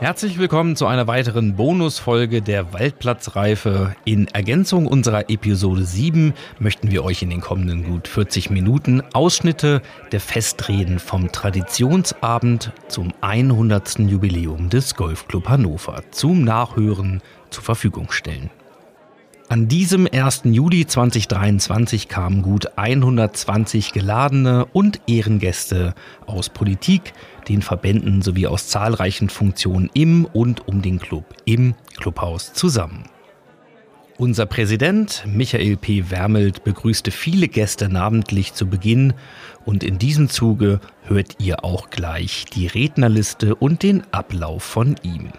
Herzlich 0.00 0.38
willkommen 0.38 0.76
zu 0.76 0.86
einer 0.86 1.06
weiteren 1.08 1.56
Bonusfolge 1.56 2.40
der 2.40 2.72
Waldplatzreife. 2.72 3.94
In 4.06 4.28
Ergänzung 4.28 4.86
unserer 4.86 5.28
Episode 5.28 5.84
7 5.84 6.32
möchten 6.58 6.90
wir 6.90 7.04
euch 7.04 7.20
in 7.20 7.28
den 7.28 7.42
kommenden 7.42 7.84
gut 7.84 8.08
40 8.08 8.48
Minuten 8.48 9.02
Ausschnitte 9.12 9.82
der 10.10 10.20
Festreden 10.20 11.00
vom 11.00 11.30
Traditionsabend 11.30 12.72
zum 12.88 13.12
100. 13.20 13.98
Jubiläum 13.98 14.70
des 14.70 14.94
Golfclub 14.94 15.50
Hannover 15.50 16.02
zum 16.12 16.44
Nachhören 16.44 17.20
zur 17.50 17.62
Verfügung 17.62 18.10
stellen. 18.10 18.48
An 19.50 19.66
diesem 19.66 20.06
1. 20.06 20.42
Juli 20.44 20.86
2023 20.86 22.06
kamen 22.06 22.40
gut 22.40 22.78
120 22.78 23.92
geladene 23.92 24.64
und 24.66 25.00
Ehrengäste 25.08 25.96
aus 26.24 26.48
Politik, 26.48 27.14
den 27.48 27.60
Verbänden 27.60 28.22
sowie 28.22 28.46
aus 28.46 28.68
zahlreichen 28.68 29.28
Funktionen 29.28 29.90
im 29.92 30.24
und 30.24 30.68
um 30.68 30.82
den 30.82 31.00
Club 31.00 31.34
im 31.46 31.74
Clubhaus 31.96 32.52
zusammen. 32.52 33.06
Unser 34.18 34.46
Präsident 34.46 35.24
Michael 35.26 35.76
P. 35.76 36.10
Wermelt 36.10 36.62
begrüßte 36.62 37.10
viele 37.10 37.48
Gäste 37.48 37.88
namentlich 37.88 38.54
zu 38.54 38.68
Beginn 38.68 39.14
und 39.64 39.82
in 39.82 39.98
diesem 39.98 40.28
Zuge 40.28 40.78
hört 41.02 41.40
ihr 41.40 41.64
auch 41.64 41.90
gleich 41.90 42.44
die 42.54 42.68
Rednerliste 42.68 43.56
und 43.56 43.82
den 43.82 44.04
Ablauf 44.12 44.62
von 44.62 44.94
ihm. 45.02 45.32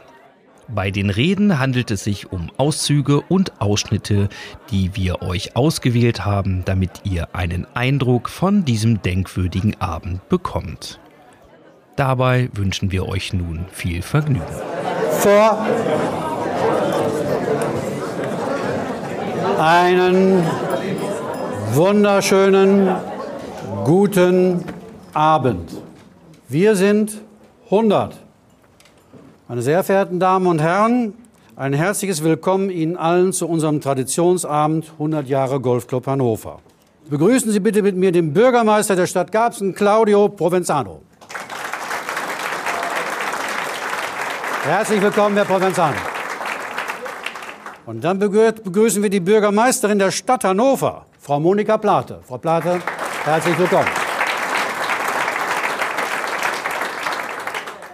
Bei 0.74 0.90
den 0.90 1.10
Reden 1.10 1.60
handelt 1.60 1.92
es 1.92 2.06
sich 2.06 2.32
um 2.32 2.50
Auszüge 2.56 3.22
und 3.22 3.60
Ausschnitte, 3.60 4.30
die 4.70 4.96
wir 4.96 5.22
euch 5.22 5.58
ausgewählt 5.58 6.24
haben, 6.24 6.64
damit 6.64 7.02
ihr 7.04 7.36
einen 7.36 7.68
Eindruck 7.74 8.30
von 8.30 8.64
diesem 8.64 9.02
denkwürdigen 9.02 9.80
Abend 9.82 10.28
bekommt. 10.30 11.00
Dabei 11.98 12.50
wünschen 12.54 12.92
wir 12.92 13.06
euch 13.06 13.34
nun 13.34 13.66
viel 13.70 14.02
Vergnügen. 14.02 14.46
Vor 15.20 15.68
einen 19.60 20.46
wunderschönen 21.74 22.96
guten 23.84 24.64
Abend. 25.14 25.70
Wir 26.48 26.78
sind 26.78 27.22
100. 27.66 28.21
Meine 29.52 29.64
sehr 29.64 29.84
verehrten 29.84 30.18
Damen 30.18 30.48
und 30.48 30.62
Herren, 30.62 31.14
ein 31.58 31.74
herzliches 31.74 32.24
Willkommen 32.24 32.70
Ihnen 32.70 32.96
allen 32.96 33.34
zu 33.34 33.50
unserem 33.50 33.82
Traditionsabend 33.82 34.94
100 34.94 35.28
Jahre 35.28 35.60
Golfclub 35.60 36.08
Hannover. 36.08 36.60
Begrüßen 37.10 37.52
Sie 37.52 37.60
bitte 37.60 37.82
mit 37.82 37.98
mir 37.98 38.14
den 38.14 38.32
Bürgermeister 38.32 38.96
der 38.96 39.08
Stadt 39.08 39.30
Garbsen, 39.30 39.76
Claudio 39.76 40.30
Provenzano. 40.30 41.02
Herzlich 44.64 45.02
willkommen, 45.02 45.36
Herr 45.36 45.44
Provenzano. 45.44 45.98
Und 47.86 48.06
dann 48.06 48.20
begrüßen 48.20 49.04
wir 49.04 49.10
die 49.10 49.20
Bürgermeisterin 49.20 50.00
der 50.00 50.12
Stadt 50.12 50.46
Hannover, 50.46 51.08
Frau 51.20 51.42
Monika 51.42 51.78
Plate. 51.78 52.22
Frau 52.26 52.38
Plate, 52.38 52.80
herzlich 53.26 53.60
willkommen. 53.60 54.11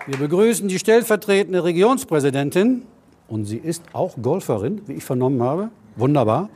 Wir 0.08 0.18
begrüßen 0.18 0.70
die 0.70 0.80
stellvertretende 0.80 1.66
Regionspräsidentin, 1.66 2.84
und 3.28 3.44
sie 3.44 3.58
ist 3.58 3.84
auch 3.92 4.16
Golferin, 4.22 4.82
wie 4.88 4.94
ich 4.94 5.04
vernommen 5.04 5.44
habe. 5.44 5.70
Wunderbar. 5.98 6.48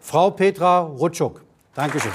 Frau 0.00 0.30
Petra 0.30 0.80
Rutschuk. 0.80 1.40
Dankeschön. 1.76 2.10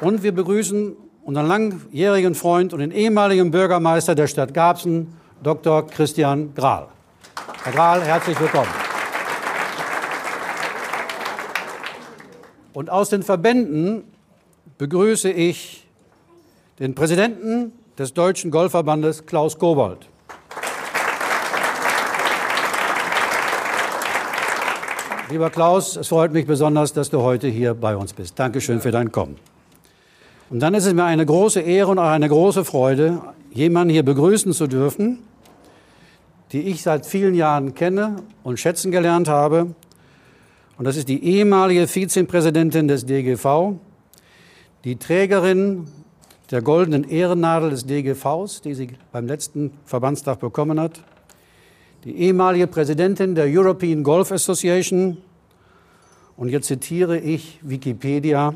Und 0.00 0.22
wir 0.22 0.32
begrüßen 0.32 0.96
unseren 1.22 1.46
langjährigen 1.46 2.34
Freund 2.34 2.72
und 2.72 2.80
den 2.80 2.92
ehemaligen 2.92 3.50
Bürgermeister 3.50 4.14
der 4.14 4.26
Stadt 4.26 4.54
Garbsen, 4.54 5.12
Dr. 5.42 5.86
Christian 5.86 6.54
Grahl. 6.54 6.88
Herr 7.62 7.72
Grahl, 7.72 8.02
herzlich 8.04 8.40
willkommen. 8.40 8.70
Und 12.72 12.88
aus 12.88 13.10
den 13.10 13.22
Verbänden 13.22 14.04
begrüße 14.78 15.30
ich 15.30 15.85
den 16.78 16.94
Präsidenten 16.94 17.72
des 17.98 18.12
Deutschen 18.12 18.50
Golfverbandes 18.50 19.24
Klaus 19.24 19.58
Kobold. 19.58 20.08
Lieber 25.30 25.50
Klaus, 25.50 25.96
es 25.96 26.08
freut 26.08 26.32
mich 26.32 26.46
besonders, 26.46 26.92
dass 26.92 27.10
du 27.10 27.22
heute 27.22 27.48
hier 27.48 27.74
bei 27.74 27.96
uns 27.96 28.12
bist. 28.12 28.38
Dankeschön 28.38 28.80
für 28.80 28.90
dein 28.90 29.10
Kommen. 29.10 29.36
Und 30.50 30.60
dann 30.60 30.74
ist 30.74 30.84
es 30.84 30.92
mir 30.92 31.04
eine 31.04 31.26
große 31.26 31.60
Ehre 31.60 31.90
und 31.90 31.98
auch 31.98 32.10
eine 32.10 32.28
große 32.28 32.64
Freude, 32.64 33.22
jemanden 33.50 33.90
hier 33.90 34.04
begrüßen 34.04 34.52
zu 34.52 34.66
dürfen, 34.66 35.20
die 36.52 36.60
ich 36.60 36.82
seit 36.82 37.06
vielen 37.06 37.34
Jahren 37.34 37.74
kenne 37.74 38.16
und 38.44 38.60
schätzen 38.60 38.92
gelernt 38.92 39.28
habe. 39.28 39.74
Und 40.78 40.84
das 40.84 40.96
ist 40.96 41.08
die 41.08 41.24
ehemalige 41.24 41.88
Vizepräsidentin 41.88 42.86
des 42.86 43.06
DGV, 43.06 43.72
die 44.84 44.96
Trägerin 44.96 45.88
der 46.50 46.62
goldenen 46.62 47.08
Ehrennadel 47.08 47.70
des 47.70 47.86
DGVs, 47.86 48.62
die 48.62 48.74
sie 48.74 48.90
beim 49.12 49.26
letzten 49.26 49.72
Verbandstag 49.84 50.38
bekommen 50.38 50.78
hat, 50.78 51.02
die 52.04 52.16
ehemalige 52.16 52.66
Präsidentin 52.66 53.34
der 53.34 53.46
European 53.46 54.04
Golf 54.04 54.30
Association, 54.30 55.18
und 56.36 56.50
jetzt 56.50 56.66
zitiere 56.66 57.18
ich 57.18 57.58
Wikipedia, 57.62 58.54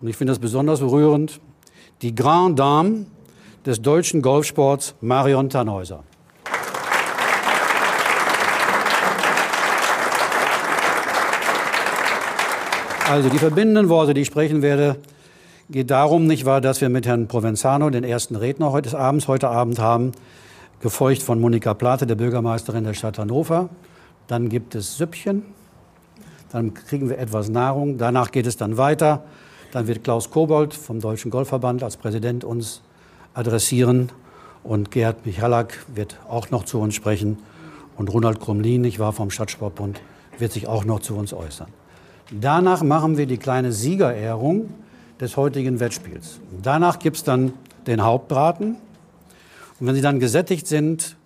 und 0.00 0.08
ich 0.08 0.16
finde 0.16 0.32
das 0.32 0.38
besonders 0.38 0.80
berührend, 0.80 1.40
die 2.02 2.14
Grand 2.14 2.58
Dame 2.58 3.06
des 3.64 3.80
deutschen 3.80 4.20
Golfsports 4.22 4.94
Marion 5.00 5.48
Tannhäuser. 5.48 6.04
Also 13.08 13.28
die 13.28 13.38
verbindenden 13.38 13.88
Worte, 13.88 14.14
die 14.14 14.22
ich 14.22 14.26
sprechen 14.26 14.62
werde, 14.62 14.96
geht 15.70 15.90
darum, 15.90 16.26
nicht 16.26 16.44
wahr, 16.44 16.60
dass 16.60 16.80
wir 16.80 16.88
mit 16.88 17.06
Herrn 17.06 17.28
Provenzano 17.28 17.90
den 17.90 18.04
ersten 18.04 18.36
Redner 18.36 18.72
heute 18.72 18.98
Abends, 18.98 19.28
heute 19.28 19.48
Abend 19.48 19.78
haben, 19.78 20.12
gefolgt 20.80 21.22
von 21.22 21.40
Monika 21.40 21.74
Plate, 21.74 22.06
der 22.06 22.16
Bürgermeisterin 22.16 22.84
der 22.84 22.94
Stadt 22.94 23.18
Hannover. 23.18 23.70
Dann 24.26 24.48
gibt 24.48 24.74
es 24.74 24.96
Süppchen, 24.96 25.42
dann 26.52 26.74
kriegen 26.74 27.08
wir 27.08 27.18
etwas 27.18 27.48
Nahrung, 27.48 27.98
danach 27.98 28.30
geht 28.30 28.46
es 28.46 28.56
dann 28.56 28.76
weiter. 28.76 29.24
Dann 29.72 29.88
wird 29.88 30.04
Klaus 30.04 30.30
Kobold 30.30 30.72
vom 30.72 31.00
Deutschen 31.00 31.30
Golfverband 31.30 31.82
als 31.82 31.96
Präsident 31.96 32.44
uns 32.44 32.82
adressieren 33.32 34.10
und 34.62 34.90
Gerhard 34.90 35.26
Michalak 35.26 35.84
wird 35.92 36.16
auch 36.28 36.50
noch 36.50 36.64
zu 36.64 36.78
uns 36.80 36.94
sprechen 36.94 37.38
und 37.96 38.12
Ronald 38.12 38.40
Krumlin, 38.40 38.84
ich 38.84 38.98
war 38.98 39.12
vom 39.12 39.30
Stadtsportbund, 39.30 40.00
wird 40.38 40.52
sich 40.52 40.68
auch 40.68 40.84
noch 40.84 41.00
zu 41.00 41.16
uns 41.16 41.32
äußern. 41.32 41.68
Danach 42.30 42.82
machen 42.82 43.16
wir 43.16 43.26
die 43.26 43.36
kleine 43.36 43.72
Siegerehrung 43.72 44.68
des 45.20 45.36
heutigen 45.36 45.80
Wettspiels. 45.80 46.40
Danach 46.62 46.98
gibt 46.98 47.16
es 47.16 47.24
dann 47.24 47.52
den 47.86 48.02
Hauptbraten. 48.02 48.76
Und 49.80 49.86
wenn 49.86 49.94
Sie 49.94 50.00
dann 50.00 50.20
gesättigt 50.20 50.66
sind, 50.66 51.16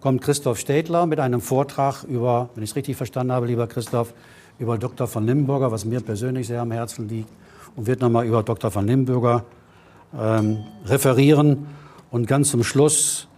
kommt 0.00 0.22
Christoph 0.22 0.58
Städtler 0.58 1.06
mit 1.06 1.20
einem 1.20 1.40
Vortrag 1.40 2.04
über, 2.04 2.50
wenn 2.54 2.64
ich 2.64 2.70
es 2.70 2.76
richtig 2.76 2.96
verstanden 2.96 3.32
habe, 3.32 3.46
lieber 3.46 3.66
Christoph, 3.66 4.12
über 4.58 4.78
Dr. 4.78 5.06
von 5.06 5.26
Limburger, 5.26 5.72
was 5.72 5.84
mir 5.84 6.00
persönlich 6.00 6.46
sehr 6.46 6.60
am 6.60 6.72
Herzen 6.72 7.08
liegt, 7.08 7.28
und 7.76 7.86
wird 7.86 8.00
nochmal 8.00 8.26
über 8.26 8.42
Dr. 8.42 8.70
von 8.70 8.86
Limburger 8.86 9.44
ähm, 10.18 10.58
referieren. 10.84 11.66
Und 12.10 12.26
ganz 12.26 12.50
zum 12.50 12.64
Schluss 12.64 13.28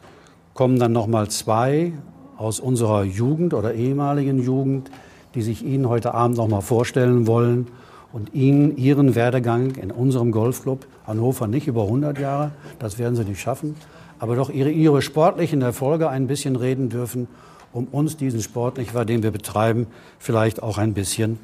kommen 0.54 0.78
dann 0.78 0.92
nochmal 0.92 1.28
zwei 1.28 1.92
aus 2.36 2.58
unserer 2.58 3.04
Jugend 3.04 3.54
oder 3.54 3.74
ehemaligen 3.74 4.42
Jugend, 4.42 4.90
die 5.34 5.42
sich 5.42 5.64
Ihnen 5.64 5.88
heute 5.88 6.14
Abend 6.14 6.36
nochmal 6.36 6.62
vorstellen 6.62 7.26
wollen 7.26 7.68
und 8.14 8.32
Ihnen 8.32 8.76
Ihren 8.76 9.16
Werdegang 9.16 9.72
in 9.72 9.90
unserem 9.90 10.30
Golfclub 10.30 10.86
Hannover 11.04 11.48
nicht 11.48 11.66
über 11.66 11.82
100 11.82 12.16
Jahre, 12.20 12.52
das 12.78 12.96
werden 12.96 13.16
Sie 13.16 13.24
nicht 13.24 13.40
schaffen, 13.40 13.74
aber 14.20 14.36
doch 14.36 14.50
Ihre, 14.50 14.70
Ihre 14.70 15.02
sportlichen 15.02 15.62
Erfolge 15.62 16.08
ein 16.08 16.28
bisschen 16.28 16.54
reden 16.54 16.88
dürfen, 16.88 17.26
um 17.72 17.86
uns 17.86 18.16
diesen 18.16 18.40
Sport, 18.40 18.78
nicht 18.78 18.94
wahr, 18.94 19.04
den 19.04 19.24
wir 19.24 19.32
betreiben, 19.32 19.88
vielleicht 20.20 20.62
auch 20.62 20.78
ein 20.78 20.94
bisschen 20.94 21.40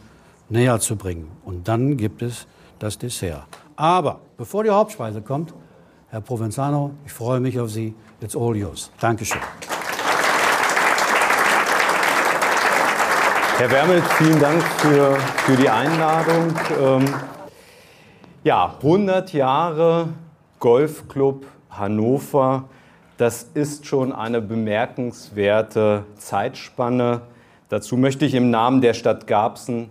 näher 0.49 0.79
zu 0.79 0.95
bringen. 0.95 1.27
Und 1.45 1.67
dann 1.67 1.97
gibt 1.97 2.23
es 2.23 2.47
das 2.79 2.99
Dessert. 2.99 3.49
Aber 3.75 4.21
bevor 4.37 4.62
die 4.62 4.71
Hauptspeise 4.71 5.23
kommt, 5.23 5.53
Herr 6.11 6.21
Provenzano, 6.21 6.93
ich 7.05 7.12
freue 7.12 7.41
mich 7.41 7.59
auf 7.59 7.71
Sie. 7.71 7.95
It's 8.21 8.37
all 8.37 8.56
yours. 8.56 8.93
Dankeschön. 9.00 9.41
Herr 13.61 13.71
Wermelt, 13.71 14.05
vielen 14.17 14.41
Dank 14.41 14.62
für, 14.62 15.17
für 15.17 15.55
die 15.55 15.69
Einladung. 15.69 16.55
Ähm, 16.83 17.05
ja, 18.43 18.75
100 18.83 19.35
Jahre 19.35 20.09
Golfclub 20.61 21.45
Hannover, 21.69 22.71
das 23.19 23.43
ist 23.53 23.85
schon 23.85 24.15
eine 24.15 24.41
bemerkenswerte 24.41 26.07
Zeitspanne. 26.17 27.21
Dazu 27.69 27.99
möchte 27.99 28.25
ich 28.25 28.35
im 28.35 28.49
Namen 28.49 28.81
der 28.81 28.95
Stadt 28.95 29.27
Garbsen 29.27 29.91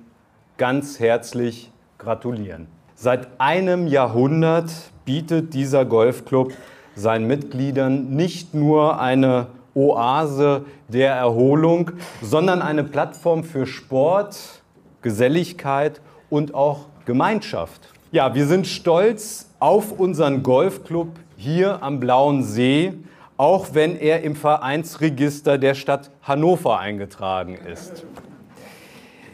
ganz 0.57 0.99
herzlich 0.99 1.71
gratulieren. 1.99 2.65
Seit 2.95 3.27
einem 3.39 3.85
Jahrhundert 3.85 4.71
bietet 5.05 5.53
dieser 5.53 5.85
Golfclub 5.85 6.53
seinen 6.95 7.27
Mitgliedern 7.27 8.09
nicht 8.15 8.55
nur 8.55 8.99
eine 8.99 9.45
Oase 9.79 10.65
der 10.89 11.13
Erholung, 11.13 11.91
sondern 12.21 12.61
eine 12.61 12.83
Plattform 12.83 13.45
für 13.45 13.65
Sport, 13.65 14.61
Geselligkeit 15.01 16.01
und 16.29 16.53
auch 16.53 16.87
Gemeinschaft. 17.05 17.87
Ja, 18.11 18.35
wir 18.35 18.45
sind 18.45 18.67
stolz 18.67 19.49
auf 19.59 19.97
unseren 19.97 20.43
Golfclub 20.43 21.09
hier 21.37 21.81
am 21.81 22.01
Blauen 22.01 22.43
See, 22.43 22.93
auch 23.37 23.67
wenn 23.71 23.95
er 23.95 24.23
im 24.23 24.35
Vereinsregister 24.35 25.57
der 25.57 25.75
Stadt 25.75 26.11
Hannover 26.23 26.79
eingetragen 26.79 27.55
ist. 27.55 28.05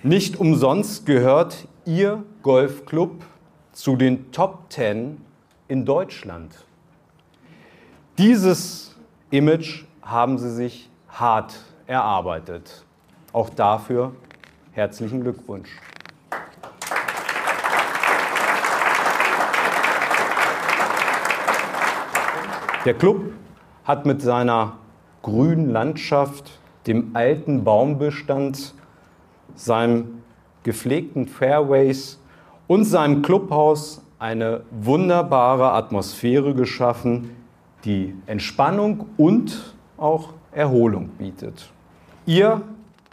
Nicht 0.03 0.39
umsonst 0.39 1.07
gehört 1.07 1.67
Ihr 1.85 2.23
Golfclub 2.43 3.23
zu 3.71 3.95
den 3.95 4.31
Top 4.31 4.65
10 4.69 5.17
in 5.67 5.85
Deutschland. 5.85 6.53
Dieses 8.19 8.95
Image 9.31 9.85
haben 10.05 10.37
Sie 10.37 10.51
sich 10.51 10.89
hart 11.09 11.59
erarbeitet. 11.87 12.85
Auch 13.33 13.49
dafür 13.49 14.13
herzlichen 14.71 15.21
Glückwunsch. 15.21 15.69
Der 22.85 22.93
Club 22.93 23.33
hat 23.83 24.05
mit 24.05 24.21
seiner 24.21 24.73
grünen 25.23 25.71
Landschaft, 25.71 26.59
dem 26.85 27.15
alten 27.15 27.63
Baumbestand, 27.63 28.75
seinem 29.55 30.21
gepflegten 30.61 31.27
Fairways 31.27 32.19
und 32.67 32.83
seinem 32.83 33.23
Clubhaus 33.23 34.03
eine 34.19 34.61
wunderbare 34.69 35.71
Atmosphäre 35.71 36.53
geschaffen, 36.53 37.31
die 37.85 38.13
Entspannung 38.27 39.07
und 39.17 39.74
auch 39.97 40.33
Erholung 40.51 41.09
bietet. 41.17 41.69
Ihr 42.25 42.61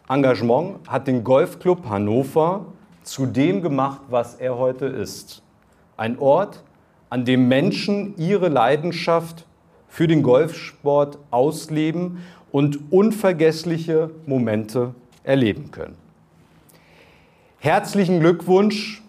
Engagement 0.09 0.89
hat 0.89 1.07
den 1.07 1.25
Golfclub 1.25 1.89
Hannover 1.89 2.67
zu 3.03 3.27
dem 3.27 3.63
gemacht, 3.63 4.01
was 4.09 4.35
er 4.35 4.59
heute 4.59 4.87
ist. 4.87 5.43
Ein 5.97 6.19
Ort, 6.19 6.63
an 7.11 7.25
dem 7.25 7.49
Menschen 7.49 8.15
ihre 8.17 8.49
Leidenschaft 8.49 9.47
für 9.89 10.07
den 10.07 10.23
Golfsport 10.23 11.19
ausleben 11.31 12.19
und 12.51 12.93
unvergessliche 12.93 14.11
Momente 14.27 14.95
erleben 15.25 15.71
können. 15.71 15.97
Herzlichen 17.59 18.21
Glückwunsch 18.21 19.03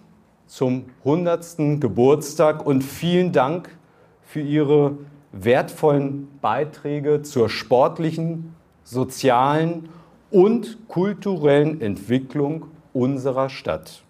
zum 0.47 0.85
100. 0.99 1.79
Geburtstag 1.79 2.65
und 2.65 2.83
vielen 2.83 3.31
Dank 3.31 3.75
für 4.21 4.41
Ihre 4.41 4.97
wertvollen 5.33 6.29
Beiträge 6.41 7.23
zur 7.23 7.49
sportlichen, 7.49 8.55
sozialen 8.83 9.89
und 10.31 10.87
kulturellen 10.87 11.81
Entwicklung 11.81 12.67
unserer 12.93 13.49
Stadt. 13.49 14.03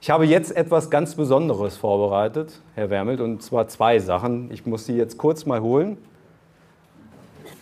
Ich 0.00 0.10
habe 0.10 0.26
jetzt 0.26 0.56
etwas 0.56 0.90
ganz 0.90 1.16
Besonderes 1.16 1.76
vorbereitet, 1.76 2.60
Herr 2.76 2.88
Wermelt, 2.88 3.20
und 3.20 3.42
zwar 3.42 3.66
zwei 3.66 3.98
Sachen. 3.98 4.50
Ich 4.52 4.64
muss 4.64 4.86
Sie 4.86 4.96
jetzt 4.96 5.18
kurz 5.18 5.44
mal 5.44 5.60
holen. 5.60 5.98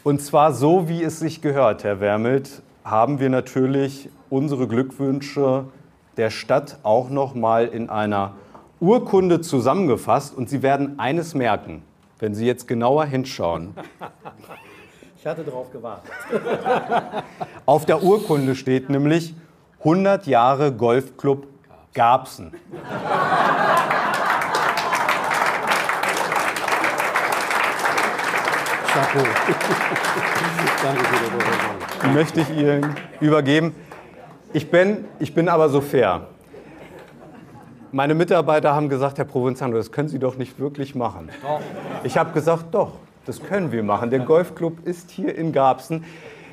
Und 0.04 0.20
zwar 0.20 0.52
so, 0.52 0.88
wie 0.88 1.02
es 1.02 1.18
sich 1.18 1.40
gehört, 1.40 1.82
Herr 1.82 1.98
Wermelt, 1.98 2.62
haben 2.84 3.18
wir 3.18 3.30
natürlich 3.30 4.10
unsere 4.28 4.68
Glückwünsche 4.68 5.64
der 6.18 6.30
Stadt 6.30 6.78
auch 6.82 7.08
noch 7.08 7.34
mal 7.34 7.66
in 7.66 7.88
einer 7.88 8.34
Urkunde 8.80 9.40
zusammengefasst. 9.40 10.36
Und 10.36 10.50
Sie 10.50 10.62
werden 10.62 10.98
eines 10.98 11.34
merken, 11.34 11.82
wenn 12.18 12.34
Sie 12.34 12.46
jetzt 12.46 12.66
genauer 12.66 13.04
hinschauen. 13.04 13.74
Ich 15.18 15.26
hatte 15.26 15.42
darauf 15.42 15.70
gewartet. 15.72 16.12
Auf 17.66 17.84
der 17.84 18.02
Urkunde 18.02 18.54
steht 18.54 18.88
nämlich 18.90 19.34
100 19.80 20.26
Jahre 20.26 20.72
Golfclub 20.72 21.46
Gabsen. 21.94 22.52
Chapeau. 28.92 29.24
Danke 30.82 31.04
für 31.04 32.06
die 32.06 32.14
Möchte 32.14 32.40
ich 32.40 32.50
Ihnen 32.50 32.96
übergeben. 33.20 33.74
Ich 34.52 34.70
bin, 34.70 35.04
ich 35.18 35.34
bin 35.34 35.48
aber 35.48 35.68
so 35.68 35.80
fair. 35.80 36.28
Meine 37.96 38.14
Mitarbeiter 38.14 38.74
haben 38.74 38.90
gesagt, 38.90 39.16
Herr 39.16 39.24
Provenzano, 39.24 39.74
das 39.74 39.90
können 39.90 40.10
Sie 40.10 40.18
doch 40.18 40.36
nicht 40.36 40.60
wirklich 40.60 40.94
machen. 40.94 41.30
Doch. 41.40 41.60
Ich 42.04 42.18
habe 42.18 42.30
gesagt, 42.32 42.66
doch, 42.74 42.92
das 43.24 43.42
können 43.42 43.72
wir 43.72 43.82
machen. 43.82 44.10
Der 44.10 44.18
Golfclub 44.18 44.86
ist 44.86 45.10
hier 45.10 45.34
in 45.34 45.50
Garbsen. 45.50 46.04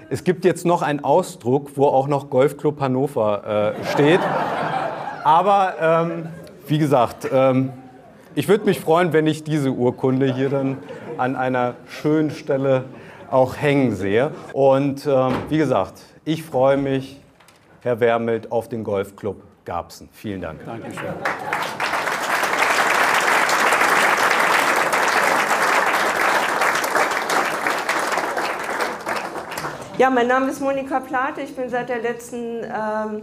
Es 0.09 0.23
gibt 0.23 0.45
jetzt 0.45 0.65
noch 0.65 0.81
einen 0.81 1.03
Ausdruck, 1.03 1.71
wo 1.75 1.87
auch 1.87 2.07
noch 2.07 2.29
Golfclub 2.29 2.79
Hannover 2.79 3.75
äh, 3.75 3.85
steht. 3.91 4.21
Aber 5.25 5.73
ähm, 5.81 6.27
wie 6.67 6.77
gesagt, 6.77 7.27
ähm, 7.29 7.73
ich 8.35 8.47
würde 8.47 8.63
mich 8.63 8.79
freuen, 8.79 9.11
wenn 9.11 9.27
ich 9.27 9.43
diese 9.43 9.71
Urkunde 9.71 10.33
hier 10.33 10.47
dann 10.47 10.77
an 11.17 11.35
einer 11.35 11.73
schönen 11.89 12.31
Stelle 12.31 12.85
auch 13.29 13.57
hängen 13.57 13.97
sehe. 13.97 14.31
Und 14.53 15.05
ähm, 15.05 15.33
wie 15.49 15.57
gesagt, 15.57 16.03
ich 16.23 16.41
freue 16.41 16.77
mich, 16.77 17.19
Herr 17.81 17.99
Wermelt, 17.99 18.49
auf 18.49 18.69
den 18.69 18.85
Golfclub 18.85 19.41
Garbsen. 19.65 20.09
Vielen 20.11 20.41
Dank. 20.41 20.65
Dankeschön. 20.65 21.13
Ja, 29.97 30.09
mein 30.09 30.27
Name 30.27 30.49
ist 30.49 30.59
Monika 30.59 30.99
Plate. 30.99 31.41
Ich 31.41 31.55
bin 31.55 31.69
seit 31.69 31.87
der 31.87 32.01
letzten 32.01 32.63
ähm, 32.63 33.21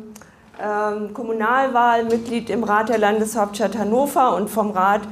ähm, 0.63 1.13
Kommunalwahl 1.13 2.05
Mitglied 2.05 2.49
im 2.49 2.63
Rat 2.63 2.89
der 2.89 2.99
Landeshauptstadt 2.99 3.77
Hannover 3.77 4.37
und 4.37 4.49
vom 4.49 4.71
Rat 4.71 5.03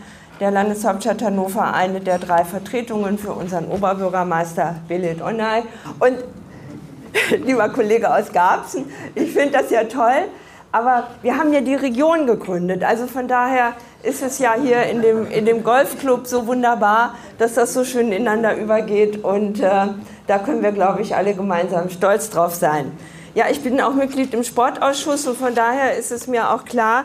der 0.40 0.52
Landeshauptstadt 0.52 1.20
Hannover 1.20 1.74
eine 1.74 2.00
der 2.00 2.18
drei 2.18 2.44
Vertretungen 2.44 3.18
für 3.18 3.32
unseren 3.32 3.66
Oberbürgermeister 3.66 4.76
Belit 4.86 5.20
Onay. 5.20 5.64
Und 5.98 6.18
lieber 7.44 7.68
Kollege 7.70 8.14
aus 8.14 8.32
Garbsen, 8.32 8.90
ich 9.14 9.32
finde 9.32 9.58
das 9.58 9.70
ja 9.70 9.84
toll, 9.84 10.28
aber 10.70 11.08
wir 11.22 11.38
haben 11.38 11.52
ja 11.52 11.60
die 11.60 11.74
Region 11.74 12.26
gegründet. 12.26 12.84
Also 12.84 13.06
von 13.06 13.26
daher 13.26 13.72
ist 14.02 14.22
es 14.22 14.38
ja 14.38 14.54
hier 14.54 14.82
in 14.84 15.02
dem, 15.02 15.30
in 15.30 15.46
dem 15.46 15.64
Golfclub 15.64 16.26
so 16.26 16.46
wunderbar, 16.46 17.14
dass 17.38 17.54
das 17.54 17.74
so 17.74 17.84
schön 17.84 18.12
ineinander 18.12 18.56
übergeht. 18.56 19.24
Und 19.24 19.60
äh, 19.60 19.86
da 20.26 20.38
können 20.38 20.62
wir, 20.62 20.72
glaube 20.72 21.00
ich, 21.02 21.16
alle 21.16 21.34
gemeinsam 21.34 21.88
stolz 21.90 22.30
drauf 22.30 22.54
sein. 22.54 22.92
Ja, 23.34 23.46
ich 23.50 23.62
bin 23.62 23.80
auch 23.80 23.94
Mitglied 23.94 24.34
im 24.34 24.42
Sportausschuss 24.42 25.26
und 25.26 25.38
von 25.38 25.54
daher 25.54 25.96
ist 25.96 26.10
es 26.10 26.26
mir 26.26 26.50
auch 26.50 26.64
klar, 26.64 27.04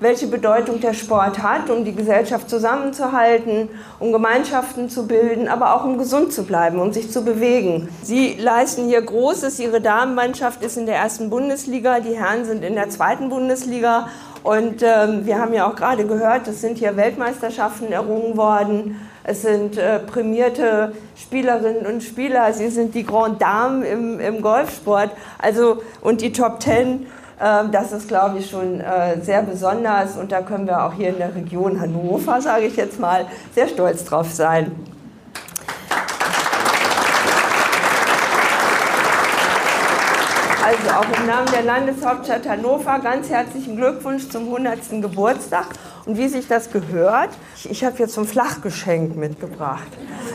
welche 0.00 0.26
Bedeutung 0.26 0.80
der 0.80 0.94
Sport 0.94 1.42
hat, 1.42 1.68
um 1.68 1.84
die 1.84 1.94
Gesellschaft 1.94 2.48
zusammenzuhalten, 2.48 3.68
um 3.98 4.12
Gemeinschaften 4.12 4.88
zu 4.88 5.06
bilden, 5.06 5.46
aber 5.46 5.76
auch 5.76 5.84
um 5.84 5.98
gesund 5.98 6.32
zu 6.32 6.44
bleiben, 6.44 6.80
um 6.80 6.92
sich 6.92 7.10
zu 7.10 7.22
bewegen. 7.22 7.88
Sie 8.02 8.34
leisten 8.34 8.88
hier 8.88 9.02
Großes. 9.02 9.60
Ihre 9.60 9.80
Damenmannschaft 9.80 10.64
ist 10.64 10.78
in 10.78 10.86
der 10.86 10.96
ersten 10.96 11.28
Bundesliga, 11.28 12.00
die 12.00 12.16
Herren 12.16 12.46
sind 12.46 12.64
in 12.64 12.74
der 12.74 12.88
zweiten 12.88 13.28
Bundesliga. 13.28 14.08
Und 14.42 14.82
ähm, 14.82 15.26
wir 15.26 15.38
haben 15.38 15.52
ja 15.52 15.70
auch 15.70 15.76
gerade 15.76 16.06
gehört, 16.06 16.48
es 16.48 16.62
sind 16.62 16.78
hier 16.78 16.96
Weltmeisterschaften 16.96 17.92
errungen 17.92 18.38
worden. 18.38 18.96
Es 19.22 19.42
sind 19.42 19.76
äh, 19.76 19.98
prämierte 19.98 20.92
Spielerinnen 21.14 21.84
und 21.84 22.02
Spieler. 22.02 22.54
Sie 22.54 22.68
sind 22.68 22.94
die 22.94 23.04
Grand 23.04 23.42
Dame 23.42 23.86
im, 23.86 24.18
im 24.18 24.40
Golfsport. 24.40 25.10
Also, 25.38 25.82
und 26.00 26.22
die 26.22 26.32
Top 26.32 26.58
Ten 26.58 27.06
das 27.40 27.92
ist, 27.92 28.06
glaube 28.06 28.38
ich, 28.38 28.50
schon 28.50 28.80
äh, 28.80 29.18
sehr 29.22 29.42
besonders 29.42 30.16
und 30.18 30.30
da 30.30 30.42
können 30.42 30.66
wir 30.66 30.84
auch 30.84 30.92
hier 30.92 31.08
in 31.08 31.16
der 31.16 31.34
Region 31.34 31.80
Hannover, 31.80 32.38
sage 32.42 32.66
ich 32.66 32.76
jetzt 32.76 33.00
mal, 33.00 33.24
sehr 33.54 33.66
stolz 33.66 34.04
drauf 34.04 34.30
sein. 34.30 34.72
Also 40.62 40.90
auch 40.90 41.18
im 41.18 41.26
Namen 41.26 41.50
der 41.50 41.62
Landeshauptstadt 41.62 42.46
Hannover 42.46 42.98
ganz 42.98 43.30
herzlichen 43.30 43.76
Glückwunsch 43.76 44.28
zum 44.28 44.44
100. 44.44 45.00
Geburtstag. 45.00 45.66
Und 46.04 46.18
wie 46.18 46.28
sich 46.28 46.46
das 46.46 46.70
gehört, 46.70 47.30
ich, 47.56 47.70
ich 47.70 47.84
habe 47.84 47.96
jetzt 47.98 48.14
so 48.14 48.20
ein 48.20 48.26
Flachgeschenk 48.26 49.16
mitgebracht. 49.16 49.88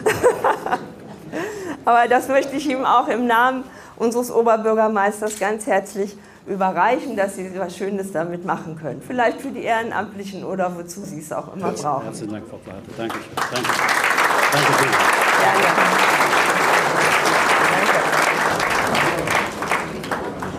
Aber 1.85 2.07
das 2.09 2.27
möchte 2.27 2.55
ich 2.55 2.67
ihm 2.67 2.83
auch 2.83 3.07
im 3.07 3.27
Namen 3.27 3.63
unseres 3.95 4.31
Oberbürgermeisters 4.31 5.39
ganz 5.39 5.67
herzlich 5.67 6.17
überreichen, 6.47 7.15
dass 7.15 7.35
Sie 7.35 7.49
was 7.57 7.75
Schönes 7.75 8.11
damit 8.11 8.45
machen 8.45 8.75
können. 8.75 9.01
Vielleicht 9.05 9.41
für 9.41 9.49
die 9.49 9.63
Ehrenamtlichen 9.63 10.43
oder 10.43 10.75
wozu 10.77 11.01
Sie 11.01 11.19
es 11.19 11.31
auch 11.31 11.53
immer 11.55 11.67
Herzlichen, 11.67 11.89
brauchen. 11.89 12.03
herzlichen 12.05 12.31
Dank, 12.33 12.45
Frau 12.47 12.57
Plate. 12.57 12.81
Dankeschön. 12.97 13.31
Danke. 13.35 13.69
Danke 14.51 14.73
sehr. 14.73 14.91
Gerne. 15.41 16.05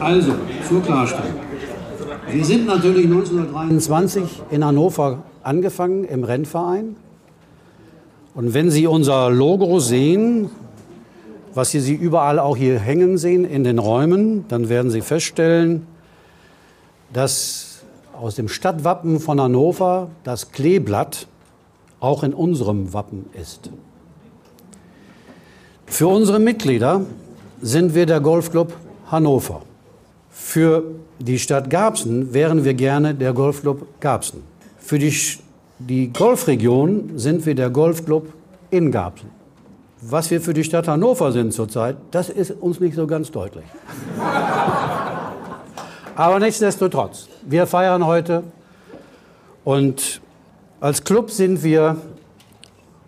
Also, 0.01 0.33
zur 0.69 0.83
Klarstellung. 0.83 1.35
Wir 2.31 2.45
sind 2.45 2.67
natürlich 2.67 3.07
1923 3.07 4.43
in 4.51 4.65
Hannover 4.65 5.23
angefangen 5.43 6.05
im 6.05 6.25
Rennverein 6.25 6.97
Und 8.35 8.53
wenn 8.53 8.71
Sie 8.71 8.87
unser 8.87 9.31
Logo 9.31 9.79
sehen, 9.79 10.51
was 11.57 11.71
Sie 11.71 11.95
überall 11.95 12.39
auch 12.39 12.57
hier 12.57 12.79
hängen 12.79 13.17
sehen 13.17 13.47
in 13.47 13.65
den 13.65 13.79
Räumen, 13.79 14.45
dann 14.49 14.69
werden 14.69 14.91
Sie 14.91 15.01
feststellen, 15.01 15.87
dass 17.15 17.81
aus 18.13 18.35
dem 18.35 18.49
Stadtwappen 18.49 19.21
von 19.21 19.41
Hannover 19.41 20.11
das 20.23 20.53
Kleeblatt 20.53 21.27
auch 21.99 22.23
in 22.23 22.35
unserem 22.35 22.93
Wappen 22.93 23.27
ist. 23.33 23.71
Für 25.87 26.09
unsere 26.09 26.41
Mitglieder 26.41 27.07
sind 27.63 27.95
wir 27.95 28.05
der 28.05 28.21
Golfclub 28.21 28.75
Hannover. 29.11 29.63
Für 30.31 30.83
die 31.19 31.39
Stadt 31.39 31.71
Garbsen 31.71 32.35
wären 32.35 32.65
wir 32.65 32.75
gerne 32.75 33.15
der 33.15 33.33
Golfclub 33.33 33.87
Garbsen. 34.01 34.43
Für 34.79 34.99
die, 34.99 35.15
die 35.79 36.13
Golfregion 36.13 37.13
sind 37.19 37.47
wir 37.47 37.55
der 37.55 37.71
Golfclub 37.71 38.31
in 38.71 38.93
Garbsen. 38.93 39.36
Was 40.09 40.31
wir 40.31 40.41
für 40.41 40.55
die 40.55 40.63
Stadt 40.63 40.87
Hannover 40.87 41.33
sind 41.33 41.53
zurzeit, 41.53 41.97
das 42.13 42.29
ist 42.29 42.53
uns 42.53 42.79
nicht 42.79 42.95
so 42.95 43.09
ganz 43.09 43.33
deutlich. 43.33 43.65
Aber 46.15 46.39
nichtsdestotrotz, 46.39 47.29
wir 47.45 47.67
feiern 47.67 48.07
heute 48.07 48.45
und 49.65 50.21
als 50.79 51.03
Club 51.03 51.33
sind 51.33 51.65
wir 51.65 51.97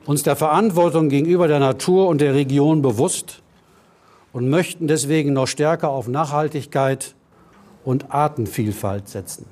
uns 0.06 0.24
der 0.24 0.34
Verantwortung 0.34 1.08
gegenüber 1.08 1.46
der 1.46 1.60
Natur 1.60 2.08
und 2.08 2.20
der 2.20 2.34
Region 2.34 2.82
bewusst 2.82 3.42
und 4.32 4.50
möchten 4.50 4.88
deswegen 4.88 5.32
noch 5.32 5.46
stärker 5.46 5.90
auf 5.90 6.08
Nachhaltigkeit 6.08 7.14
und 7.84 8.12
Artenvielfalt 8.12 9.08
setzen. 9.08 9.46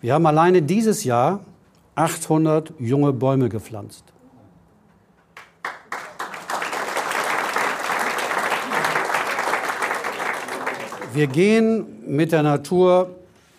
Wir 0.00 0.14
haben 0.14 0.24
alleine 0.24 0.62
dieses 0.62 1.04
Jahr 1.04 1.40
800 1.96 2.72
junge 2.78 3.12
Bäume 3.12 3.50
gepflanzt. 3.50 4.15
Wir 11.12 11.26
gehen 11.26 11.86
mit 12.06 12.32
der 12.32 12.42
Natur 12.42 13.10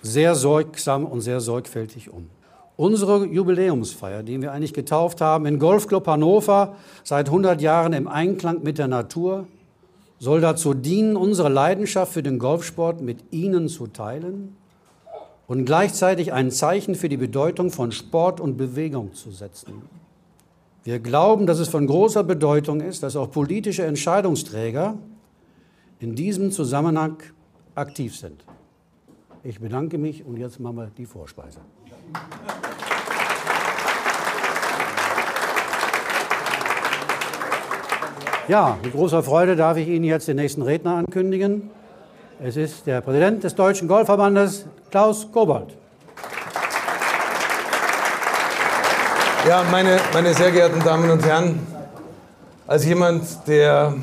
sehr 0.02 0.36
sorgsam 0.36 1.06
und 1.06 1.22
sehr 1.22 1.40
sorgfältig 1.40 2.12
um. 2.12 2.30
Unsere 2.76 3.26
Jubiläumsfeier, 3.26 4.22
die 4.22 4.42
wir 4.42 4.52
eigentlich 4.52 4.74
getauft 4.74 5.22
haben, 5.22 5.46
in 5.48 5.58
Golfclub 5.58 6.06
Hannover 6.06 6.76
seit 7.04 7.28
100 7.28 7.60
Jahren 7.62 7.94
im 7.94 8.08
Einklang 8.08 8.62
mit 8.62 8.78
der 8.78 8.88
Natur, 8.88 9.48
soll 10.20 10.42
dazu 10.42 10.74
dienen, 10.74 11.16
unsere 11.16 11.50
Leidenschaft 11.50 12.14
für 12.14 12.24
den 12.24 12.38
Golfsport 12.40 13.02
mit 13.02 13.18
Ihnen 13.32 13.68
zu 13.68 13.88
teilen 13.88 14.56
und 15.48 15.66
gleichzeitig 15.66 16.34
ein 16.34 16.52
Zeichen 16.52 16.96
für 16.96 17.10
die 17.10 17.18
Bedeutung 17.18 17.72
von 17.72 17.92
Sport 17.92 18.40
und 18.40 18.58
Bewegung 18.58 19.14
zu 19.14 19.32
setzen. 19.32 19.82
Wir 20.84 21.00
glauben, 21.00 21.48
dass 21.48 21.60
es 21.60 21.68
von 21.68 21.88
großer 21.88 22.24
Bedeutung 22.24 22.82
ist, 22.82 23.04
dass 23.04 23.16
auch 23.16 23.32
politische 23.32 23.86
Entscheidungsträger 23.86 24.98
in 26.00 26.16
diesem 26.16 26.52
Zusammenhang 26.52 27.18
aktiv 27.78 28.16
sind. 28.16 28.44
Ich 29.44 29.60
bedanke 29.60 29.98
mich 29.98 30.26
und 30.26 30.38
jetzt 30.38 30.60
machen 30.60 30.78
wir 30.78 30.92
die 30.98 31.06
Vorspeise. 31.06 31.60
Ja, 38.48 38.78
mit 38.82 38.94
großer 38.94 39.24
Freude 39.24 39.56
darf 39.56 39.78
ich 39.78 39.88
Ihnen 39.88 40.06
jetzt 40.06 40.28
den 40.28 40.38
nächsten 40.38 40.62
Redner 40.62 40.96
ankündigen. 40.96 41.70
Es 42.42 42.56
ist 42.56 42.88
der 42.88 43.02
Präsident 43.02 43.44
des 43.44 43.56
Deutschen 43.56 43.88
Golfverbandes, 43.88 44.66
Klaus 44.90 45.32
Kobold. 45.32 45.76
Ja, 49.48 49.64
meine, 49.72 50.00
meine 50.14 50.34
sehr 50.34 50.52
geehrten 50.52 50.80
Damen 50.82 51.10
und 51.10 51.26
Herren, 51.26 51.60
als 52.66 52.86
jemand, 52.86 53.48
der 53.48 53.96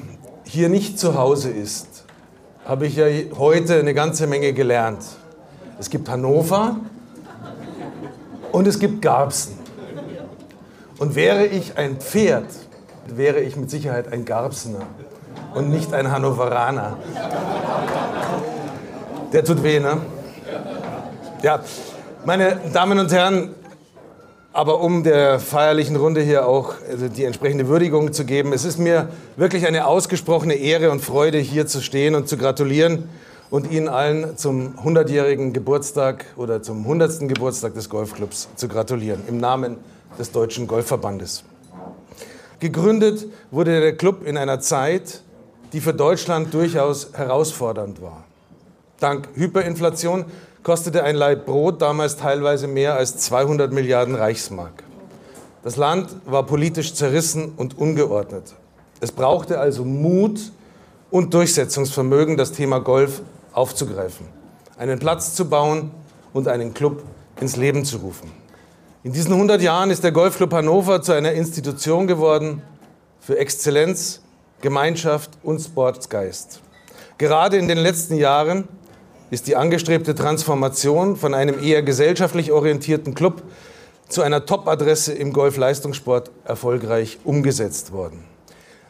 hier 0.44 0.68
nicht 0.68 0.98
zu 0.98 1.18
Hause 1.18 1.50
ist, 1.50 1.93
habe 2.64 2.86
ich 2.86 2.96
ja 2.96 3.06
heute 3.38 3.78
eine 3.78 3.94
ganze 3.94 4.26
Menge 4.26 4.52
gelernt. 4.52 5.04
Es 5.78 5.90
gibt 5.90 6.08
Hannover 6.08 6.76
und 8.52 8.66
es 8.66 8.78
gibt 8.78 9.02
Garbsen. 9.02 9.58
Und 10.98 11.14
wäre 11.14 11.44
ich 11.46 11.76
ein 11.76 11.98
Pferd, 11.98 12.46
wäre 13.06 13.40
ich 13.40 13.56
mit 13.56 13.70
Sicherheit 13.70 14.12
ein 14.12 14.24
Garbsener 14.24 14.86
und 15.54 15.70
nicht 15.70 15.92
ein 15.92 16.10
Hannoveraner. 16.10 16.96
Der 19.32 19.44
tut 19.44 19.62
weh, 19.62 19.80
ne? 19.80 19.98
Ja, 21.42 21.60
meine 22.24 22.58
Damen 22.72 22.98
und 22.98 23.12
Herren, 23.12 23.54
aber 24.54 24.80
um 24.80 25.02
der 25.02 25.40
feierlichen 25.40 25.96
Runde 25.96 26.22
hier 26.22 26.46
auch 26.46 26.74
also 26.88 27.08
die 27.08 27.24
entsprechende 27.24 27.66
Würdigung 27.66 28.12
zu 28.12 28.24
geben, 28.24 28.52
es 28.52 28.64
ist 28.64 28.78
mir 28.78 29.08
wirklich 29.36 29.66
eine 29.66 29.86
ausgesprochene 29.86 30.54
Ehre 30.54 30.92
und 30.92 31.00
Freude, 31.00 31.38
hier 31.38 31.66
zu 31.66 31.82
stehen 31.82 32.14
und 32.14 32.28
zu 32.28 32.36
gratulieren 32.36 33.08
und 33.50 33.70
Ihnen 33.72 33.88
allen 33.88 34.36
zum 34.36 34.78
100-jährigen 34.78 35.52
Geburtstag 35.52 36.26
oder 36.36 36.62
zum 36.62 36.82
100. 36.82 37.28
Geburtstag 37.28 37.74
des 37.74 37.90
Golfclubs 37.90 38.48
zu 38.54 38.68
gratulieren, 38.68 39.22
im 39.26 39.38
Namen 39.38 39.76
des 40.20 40.30
Deutschen 40.30 40.68
Golfverbandes. 40.68 41.42
Gegründet 42.60 43.26
wurde 43.50 43.80
der 43.80 43.96
Club 43.96 44.24
in 44.24 44.36
einer 44.36 44.60
Zeit, 44.60 45.22
die 45.72 45.80
für 45.80 45.92
Deutschland 45.92 46.54
durchaus 46.54 47.10
herausfordernd 47.12 48.00
war. 48.00 48.22
Dank 49.00 49.28
Hyperinflation 49.34 50.26
kostete 50.64 51.04
ein 51.04 51.14
Laib 51.14 51.44
Brot 51.44 51.82
damals 51.82 52.16
teilweise 52.16 52.66
mehr 52.66 52.96
als 52.96 53.18
200 53.18 53.70
Milliarden 53.70 54.14
Reichsmark. 54.14 54.82
Das 55.62 55.76
Land 55.76 56.16
war 56.24 56.44
politisch 56.44 56.94
zerrissen 56.94 57.52
und 57.56 57.78
ungeordnet. 57.78 58.54
Es 59.00 59.12
brauchte 59.12 59.60
also 59.60 59.84
Mut 59.84 60.40
und 61.10 61.34
Durchsetzungsvermögen, 61.34 62.36
das 62.38 62.52
Thema 62.52 62.80
Golf 62.80 63.20
aufzugreifen, 63.52 64.26
einen 64.78 64.98
Platz 64.98 65.34
zu 65.34 65.48
bauen 65.48 65.90
und 66.32 66.48
einen 66.48 66.72
Club 66.72 67.02
ins 67.40 67.56
Leben 67.56 67.84
zu 67.84 67.98
rufen. 67.98 68.32
In 69.02 69.12
diesen 69.12 69.34
100 69.34 69.60
Jahren 69.60 69.90
ist 69.90 70.02
der 70.02 70.12
Golfclub 70.12 70.52
Hannover 70.54 71.02
zu 71.02 71.12
einer 71.12 71.32
Institution 71.32 72.06
geworden 72.06 72.62
für 73.20 73.38
Exzellenz, 73.38 74.22
Gemeinschaft 74.62 75.30
und 75.42 75.60
Sportsgeist. 75.60 76.60
Gerade 77.18 77.58
in 77.58 77.68
den 77.68 77.78
letzten 77.78 78.16
Jahren 78.16 78.66
ist 79.34 79.46
die 79.46 79.56
angestrebte 79.56 80.14
Transformation 80.14 81.16
von 81.16 81.34
einem 81.34 81.62
eher 81.62 81.82
gesellschaftlich 81.82 82.52
orientierten 82.52 83.14
Club 83.14 83.42
zu 84.08 84.22
einer 84.22 84.46
Top-Adresse 84.46 85.12
im 85.12 85.32
Golfleistungssport 85.32 86.30
erfolgreich 86.44 87.18
umgesetzt 87.24 87.92
worden. 87.92 88.24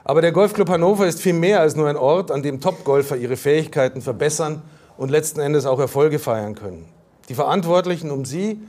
Aber 0.04 0.20
der 0.20 0.32
Golfclub 0.32 0.68
Hannover 0.68 1.06
ist 1.06 1.20
viel 1.20 1.32
mehr 1.32 1.60
als 1.60 1.76
nur 1.76 1.88
ein 1.88 1.96
Ort, 1.96 2.30
an 2.30 2.42
dem 2.42 2.60
Top-Golfer 2.60 3.16
ihre 3.16 3.36
Fähigkeiten 3.36 4.02
verbessern 4.02 4.62
und 4.96 5.10
letzten 5.10 5.40
Endes 5.40 5.66
auch 5.66 5.80
Erfolge 5.80 6.18
feiern 6.18 6.54
können. 6.54 6.84
Die 7.28 7.34
Verantwortlichen 7.34 8.10
um 8.10 8.24
sie 8.24 8.60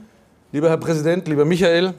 Lieber 0.52 0.70
Herr 0.70 0.78
Präsident, 0.78 1.26
lieber 1.28 1.44
Michael, 1.44 1.92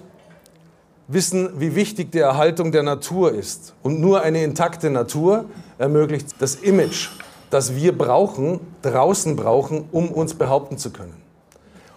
wissen, 1.08 1.60
wie 1.60 1.76
wichtig 1.76 2.12
die 2.12 2.20
Erhaltung 2.20 2.72
der 2.72 2.82
Natur 2.82 3.34
ist. 3.34 3.74
Und 3.84 4.00
nur 4.00 4.22
eine 4.22 4.42
intakte 4.42 4.90
Natur 4.90 5.46
ermöglicht 5.78 6.30
das 6.40 6.56
Image, 6.56 7.10
das 7.50 7.76
wir 7.76 7.98
brauchen, 7.98 8.60
draußen 8.82 9.36
brauchen, 9.36 9.86
um 9.92 10.12
uns 10.12 10.34
behaupten 10.34 10.78
zu 10.78 10.92
können. 10.92 11.16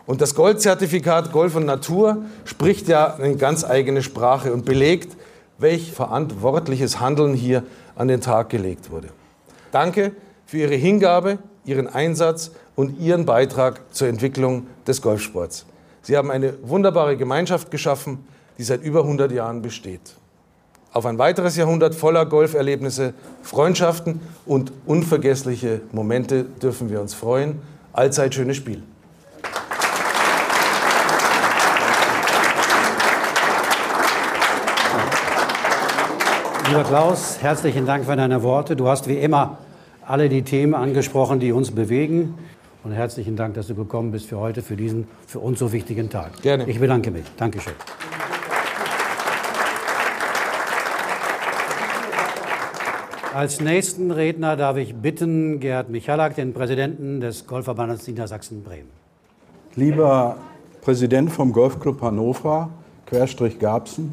Und 0.07 0.21
das 0.21 0.35
Goldzertifikat 0.35 1.33
Golf 1.33 1.54
und 1.54 1.66
Natur 1.66 2.25
spricht 2.45 2.88
ja 2.88 3.14
eine 3.14 3.37
ganz 3.37 3.64
eigene 3.64 4.02
Sprache 4.02 4.52
und 4.52 4.64
belegt, 4.64 5.16
welch 5.59 5.92
verantwortliches 5.92 7.00
Handeln 7.00 7.35
hier 7.35 7.62
an 7.95 8.09
den 8.09 8.21
Tag 8.21 8.49
gelegt 8.49 8.90
wurde. 8.90 9.09
Danke 9.71 10.12
für 10.47 10.59
Ihre 10.59 10.75
Hingabe, 10.75 11.38
Ihren 11.64 11.87
Einsatz 11.87 12.50
und 12.75 12.99
Ihren 12.99 13.26
Beitrag 13.26 13.83
zur 13.95 14.09
Entwicklung 14.09 14.66
des 14.87 15.02
Golfsports. 15.02 15.66
Sie 16.02 16.16
haben 16.16 16.30
eine 16.30 16.54
wunderbare 16.62 17.16
Gemeinschaft 17.16 17.71
geschaffen, 17.71 18.26
die 18.59 18.64
seit 18.64 18.83
über 18.83 19.02
100 19.02 19.30
Jahren 19.30 19.62
besteht. 19.62 20.16
Auf 20.92 21.06
ein 21.06 21.18
weiteres 21.18 21.56
Jahrhundert 21.56 21.94
voller 21.94 22.26
Golferlebnisse, 22.26 23.14
Freundschaften 23.42 24.20
und 24.44 24.73
unvergessliche 24.87 25.82
Momente 25.92 26.44
dürfen 26.44 26.90
wir 26.90 27.00
uns 27.00 27.14
freuen. 27.14 27.61
Allzeit 27.92 28.35
schönes 28.35 28.56
Spiel. 28.56 28.82
Lieber 36.66 36.85
Klaus, 36.85 37.38
herzlichen 37.40 37.87
Dank 37.87 38.04
für 38.04 38.16
deine 38.16 38.42
Worte. 38.42 38.75
Du 38.75 38.88
hast 38.88 39.09
wie 39.09 39.18
immer 39.18 39.59
alle 40.04 40.28
die 40.28 40.42
Themen 40.42 40.75
angesprochen, 40.75 41.38
die 41.38 41.52
uns 41.52 41.73
bewegen. 41.73 42.37
Und 42.82 42.92
herzlichen 42.92 43.37
Dank, 43.37 43.54
dass 43.54 43.68
du 43.68 43.76
gekommen 43.76 44.11
bist 44.11 44.26
für 44.26 44.38
heute, 44.38 44.62
für 44.62 44.75
diesen 44.75 45.06
für 45.26 45.38
uns 45.38 45.61
so 45.61 45.73
wichtigen 45.73 46.11
Tag. 46.11 46.42
Gerne. 46.42 46.68
Ich 46.68 46.80
bedanke 46.80 47.12
mich. 47.12 47.25
Dankeschön. 47.37 47.75
Als 53.32 53.60
nächsten 53.60 54.10
Redner 54.10 54.56
darf 54.56 54.76
ich 54.76 54.92
bitten 54.92 55.60
Gerhard 55.60 55.88
Michalak, 55.88 56.34
den 56.34 56.52
Präsidenten 56.52 57.20
des 57.20 57.46
Golfverbandes 57.46 58.08
Niedersachsen-Bremen. 58.08 58.90
Lieber 59.76 60.37
Präsident 60.80 61.30
vom 61.30 61.52
Golfclub 61.52 62.02
Hannover, 62.02 62.70
Querstrich 63.06 63.60
Garbsen, 63.60 64.12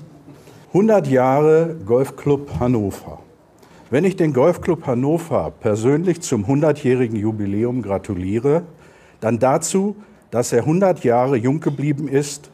100 0.67 1.07
Jahre 1.07 1.75
Golfclub 1.83 2.59
Hannover. 2.59 3.17
Wenn 3.89 4.05
ich 4.05 4.17
den 4.17 4.33
Golfclub 4.33 4.86
Hannover 4.86 5.51
persönlich 5.62 6.21
zum 6.21 6.45
100-jährigen 6.45 7.15
Jubiläum 7.15 7.81
gratuliere, 7.81 8.62
dann 9.19 9.39
dazu, 9.39 9.95
dass 10.29 10.53
er 10.53 10.59
100 10.59 11.03
Jahre 11.03 11.38
jung 11.38 11.59
geblieben 11.59 12.07
ist, 12.07 12.51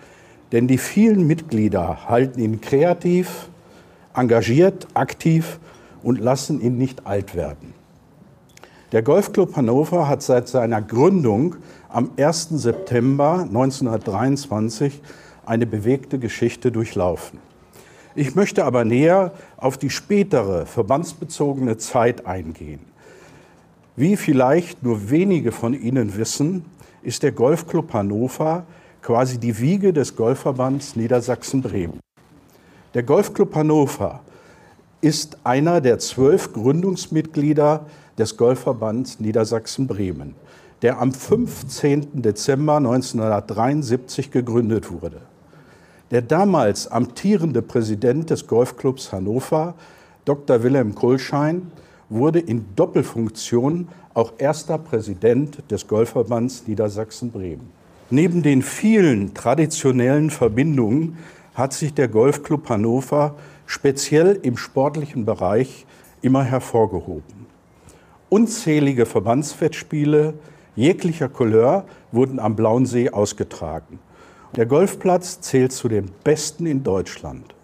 denn 0.54 0.68
die 0.68 0.78
vielen 0.78 1.28
Mitglieder 1.28 2.08
halten 2.08 2.40
ihn 2.40 2.62
kreativ, 2.62 3.50
engagiert, 4.14 4.88
aktiv 4.94 5.60
und 6.04 6.20
lassen 6.20 6.62
ihn 6.62 6.78
nicht 6.78 7.08
alt 7.08 7.36
werden. 7.36 7.74
Der 8.92 9.02
Golfclub 9.02 9.56
Hannover 9.56 10.08
hat 10.08 10.22
seit 10.22 10.48
seiner 10.48 10.82
Gründung 10.82 11.56
am 11.90 12.12
1. 12.18 12.50
September 12.50 13.40
1923 13.42 15.02
eine 15.46 15.66
bewegte 15.66 16.20
Geschichte 16.20 16.72
durchlaufen. 16.72 17.40
Ich 18.16 18.36
möchte 18.36 18.66
aber 18.66 18.86
näher 18.86 19.32
auf 19.58 19.78
die 19.80 19.90
spätere 19.90 20.68
verbandsbezogene 20.68 21.78
Zeit 21.78 22.28
eingehen. 22.28 22.82
Wie 23.96 24.16
vielleicht 24.16 24.84
nur 24.84 25.10
wenige 25.10 25.52
von 25.52 25.74
Ihnen 25.74 26.16
wissen, 26.16 26.66
ist 27.02 27.24
der 27.24 27.32
Golfclub 27.32 27.94
Hannover 27.94 28.66
quasi 29.02 29.38
die 29.40 29.60
Wiege 29.60 29.94
des 29.94 30.16
Golfverbands 30.16 30.96
Niedersachsen-Bremen. 30.96 32.00
Der 32.94 33.04
Golfclub 33.04 33.56
Hannover 33.56 34.22
ist 35.04 35.38
einer 35.44 35.82
der 35.82 36.00
zwölf 36.00 36.54
Gründungsmitglieder 36.54 37.86
des 38.18 38.38
Golfverbands 38.38 39.20
Niedersachsen-Bremen, 39.20 40.34
der 40.82 41.00
am 41.02 41.12
15. 41.12 42.22
Dezember 42.22 42.78
1973 42.78 44.32
gegründet 44.32 44.92
wurde. 44.92 45.22
Der 46.12 46.22
damals 46.22 46.88
amtierende 46.88 47.62
Präsident 47.62 48.30
des 48.30 48.48
Golfclubs 48.48 49.12
Hannover, 49.12 49.76
Dr. 50.24 50.64
Wilhelm 50.64 50.96
Kohlschein, 50.96 51.72
wurde 52.08 52.40
in 52.40 52.66
Doppelfunktion 52.78 53.90
auch 54.14 54.32
erster 54.38 54.78
Präsident 54.78 55.70
des 55.70 55.86
Golfverbands 55.86 56.66
Niedersachsen-Bremen. 56.66 57.68
Neben 58.10 58.42
den 58.42 58.62
vielen 58.62 59.34
traditionellen 59.34 60.30
Verbindungen 60.30 61.18
hat 61.56 61.74
sich 61.74 61.94
der 61.94 62.08
Golfclub 62.08 62.70
Hannover 62.70 63.36
speziell 63.66 64.40
im 64.42 64.58
sportlichen 64.58 65.26
Bereich 65.26 65.86
immer 66.22 66.44
hervorgehoben. 66.44 67.48
Unzählige 68.30 69.06
Verbandswettspiele 69.06 70.34
jeglicher 70.76 71.30
Couleur 71.30 71.86
wurden 72.12 72.40
am 72.40 72.56
Blauen 72.56 72.86
See 72.86 73.10
ausgetragen. 73.10 74.00
Der 74.56 74.66
Golfplatz 74.66 75.42
zählt 75.42 75.72
zu 75.72 75.88
den 75.88 76.10
besten 76.24 76.66
in 76.66 76.84
Deutschland 76.84 77.56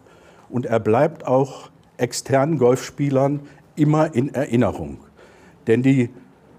und 0.50 0.66
er 0.66 0.80
bleibt 0.80 1.26
auch 1.28 1.70
externen 1.98 2.58
Golfspielern 2.58 3.42
immer 3.76 4.14
in 4.16 4.34
Erinnerung. 4.34 4.98
Denn 5.68 5.84
die 5.84 6.10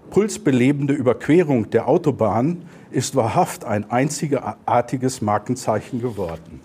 pulsbelebende 0.09 0.93
Überquerung 0.93 1.69
der 1.69 1.87
Autobahn 1.87 2.63
ist 2.91 3.15
wahrhaft 3.15 3.65
ein 3.65 3.89
einzigartiges 3.89 5.21
Markenzeichen 5.21 6.01
geworden. 6.01 6.59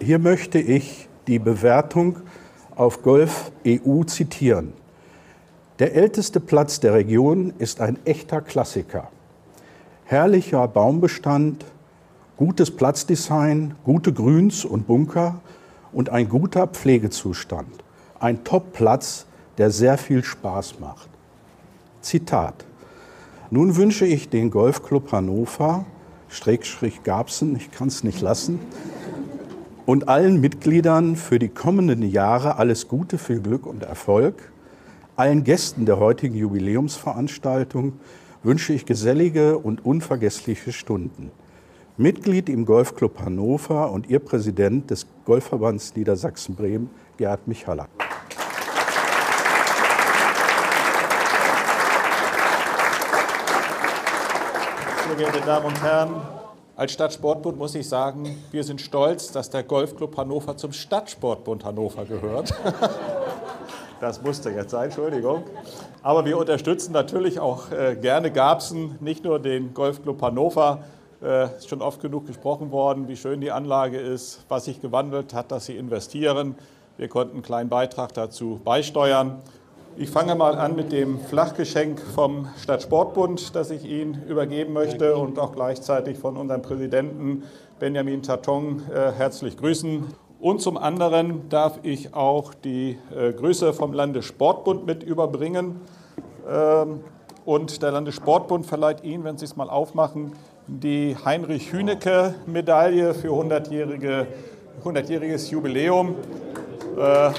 Hier 0.00 0.18
möchte 0.18 0.58
ich 0.58 1.08
die 1.26 1.38
Bewertung 1.38 2.18
auf 2.74 3.02
Golf 3.02 3.50
EU 3.66 4.04
zitieren. 4.04 4.72
Der 5.78 5.94
älteste 5.94 6.40
Platz 6.40 6.80
der 6.80 6.94
Region 6.94 7.52
ist 7.58 7.80
ein 7.80 7.98
echter 8.04 8.40
Klassiker. 8.40 9.08
Herrlicher 10.04 10.66
Baumbestand, 10.68 11.64
gutes 12.36 12.70
Platzdesign, 12.70 13.74
gute 13.84 14.12
Grüns 14.12 14.64
und 14.64 14.86
Bunker 14.86 15.40
und 15.92 16.10
ein 16.10 16.28
guter 16.28 16.66
Pflegezustand. 16.66 17.84
Ein 18.20 18.44
Top-Platz, 18.44 19.26
der 19.58 19.70
sehr 19.70 19.98
viel 19.98 20.22
Spaß 20.22 20.78
macht. 20.80 21.08
Zitat. 22.00 22.64
Nun 23.50 23.76
wünsche 23.76 24.06
ich 24.06 24.28
den 24.28 24.50
Golfclub 24.50 25.12
Hannover, 25.12 25.84
Streckstrich 26.28 27.02
Gabsen, 27.02 27.56
ich 27.56 27.70
kann 27.70 27.88
es 27.88 28.04
nicht 28.04 28.20
lassen, 28.20 28.60
und 29.86 30.08
allen 30.08 30.40
Mitgliedern 30.40 31.14
für 31.14 31.38
die 31.38 31.48
kommenden 31.48 32.02
Jahre 32.02 32.56
alles 32.56 32.88
Gute, 32.88 33.18
viel 33.18 33.40
Glück 33.40 33.66
und 33.66 33.84
Erfolg. 33.84 34.52
Allen 35.14 35.44
Gästen 35.44 35.86
der 35.86 35.98
heutigen 36.00 36.34
Jubiläumsveranstaltung 36.34 37.94
wünsche 38.42 38.72
ich 38.72 38.84
gesellige 38.84 39.56
und 39.58 39.84
unvergessliche 39.84 40.72
Stunden. 40.72 41.30
Mitglied 41.96 42.48
im 42.48 42.66
Golfclub 42.66 43.20
Hannover 43.20 43.92
und 43.92 44.10
Ihr 44.10 44.18
Präsident 44.18 44.90
des 44.90 45.06
Golfverbands 45.24 45.94
Niedersachsen-Bremen, 45.94 46.90
Gerhard 47.16 47.46
Michalak. 47.46 47.88
Sehr 55.06 55.16
geehrte 55.16 55.40
Damen 55.46 55.66
und 55.66 55.82
Herren, 55.82 56.35
als 56.76 56.92
Stadtsportbund 56.92 57.56
muss 57.56 57.74
ich 57.74 57.88
sagen, 57.88 58.36
wir 58.50 58.62
sind 58.62 58.82
stolz, 58.82 59.32
dass 59.32 59.48
der 59.48 59.62
Golfclub 59.62 60.14
Hannover 60.18 60.58
zum 60.58 60.72
Stadtsportbund 60.72 61.64
Hannover 61.64 62.04
gehört. 62.04 62.52
Das 63.98 64.20
musste 64.20 64.50
jetzt 64.50 64.72
sein, 64.72 64.84
Entschuldigung. 64.84 65.44
Aber 66.02 66.26
wir 66.26 66.36
unterstützen 66.36 66.92
natürlich 66.92 67.40
auch 67.40 67.72
äh, 67.72 67.96
gerne 67.96 68.30
Gabsen, 68.30 68.98
nicht 69.00 69.24
nur 69.24 69.38
den 69.38 69.72
Golfclub 69.72 70.20
Hannover, 70.20 70.84
äh, 71.22 71.56
ist 71.56 71.70
schon 71.70 71.80
oft 71.80 72.02
genug 72.02 72.26
gesprochen 72.26 72.70
worden, 72.72 73.08
wie 73.08 73.16
schön 73.16 73.40
die 73.40 73.50
Anlage 73.50 73.98
ist, 73.98 74.44
was 74.50 74.66
sich 74.66 74.82
gewandelt 74.82 75.32
hat, 75.32 75.50
dass 75.50 75.64
sie 75.64 75.78
investieren. 75.78 76.56
Wir 76.98 77.08
konnten 77.08 77.36
einen 77.36 77.42
kleinen 77.42 77.70
Beitrag 77.70 78.12
dazu 78.12 78.60
beisteuern. 78.62 79.40
Ich 79.98 80.10
fange 80.10 80.34
mal 80.34 80.56
an 80.56 80.76
mit 80.76 80.92
dem 80.92 81.18
Flachgeschenk 81.18 81.98
vom 81.98 82.48
Stadtsportbund, 82.58 83.56
das 83.56 83.70
ich 83.70 83.86
Ihnen 83.86 84.24
übergeben 84.28 84.74
möchte 84.74 85.16
und 85.16 85.38
auch 85.38 85.52
gleichzeitig 85.52 86.18
von 86.18 86.36
unserem 86.36 86.60
Präsidenten 86.60 87.44
Benjamin 87.78 88.22
Tatong 88.22 88.82
äh, 88.92 89.12
herzlich 89.12 89.56
grüßen. 89.56 90.04
Und 90.38 90.60
zum 90.60 90.76
anderen 90.76 91.48
darf 91.48 91.78
ich 91.82 92.12
auch 92.12 92.52
die 92.52 92.98
äh, 93.16 93.32
Grüße 93.32 93.72
vom 93.72 93.94
Landessportbund 93.94 94.84
mit 94.84 95.02
überbringen. 95.02 95.80
Ähm, 96.46 97.00
und 97.46 97.80
der 97.80 97.92
Landessportbund 97.92 98.66
verleiht 98.66 99.02
Ihnen, 99.02 99.24
wenn 99.24 99.38
Sie 99.38 99.46
es 99.46 99.56
mal 99.56 99.70
aufmachen, 99.70 100.34
die 100.66 101.16
Heinrich-Hünecke-Medaille 101.24 103.14
für 103.14 103.28
100-jährige, 103.28 104.26
100-jähriges 104.84 105.50
Jubiläum. 105.50 106.16
Äh, 106.98 107.30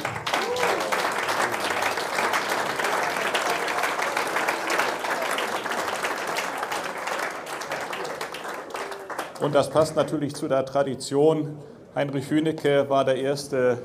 Und 9.39 9.53
das 9.53 9.69
passt 9.69 9.95
natürlich 9.95 10.35
zu 10.35 10.47
der 10.47 10.65
Tradition. 10.65 11.57
Heinrich 11.93 12.29
Hünecke 12.29 12.89
war 12.89 13.05
der 13.05 13.17
erste 13.17 13.77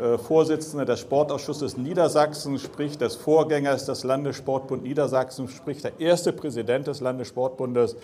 äh, 0.00 0.16
Vorsitzende 0.16 0.84
des 0.84 1.00
Sportausschusses 1.00 1.76
Niedersachsen, 1.76 2.58
sprich 2.58 2.98
des 2.98 3.16
Vorgängers 3.16 3.84
des 3.84 4.04
Landessportbund 4.04 4.84
Niedersachsen, 4.84 5.48
sprich 5.48 5.82
der 5.82 5.98
erste 6.00 6.32
Präsident 6.32 6.86
des 6.86 7.00
Landessportbundes. 7.00 7.96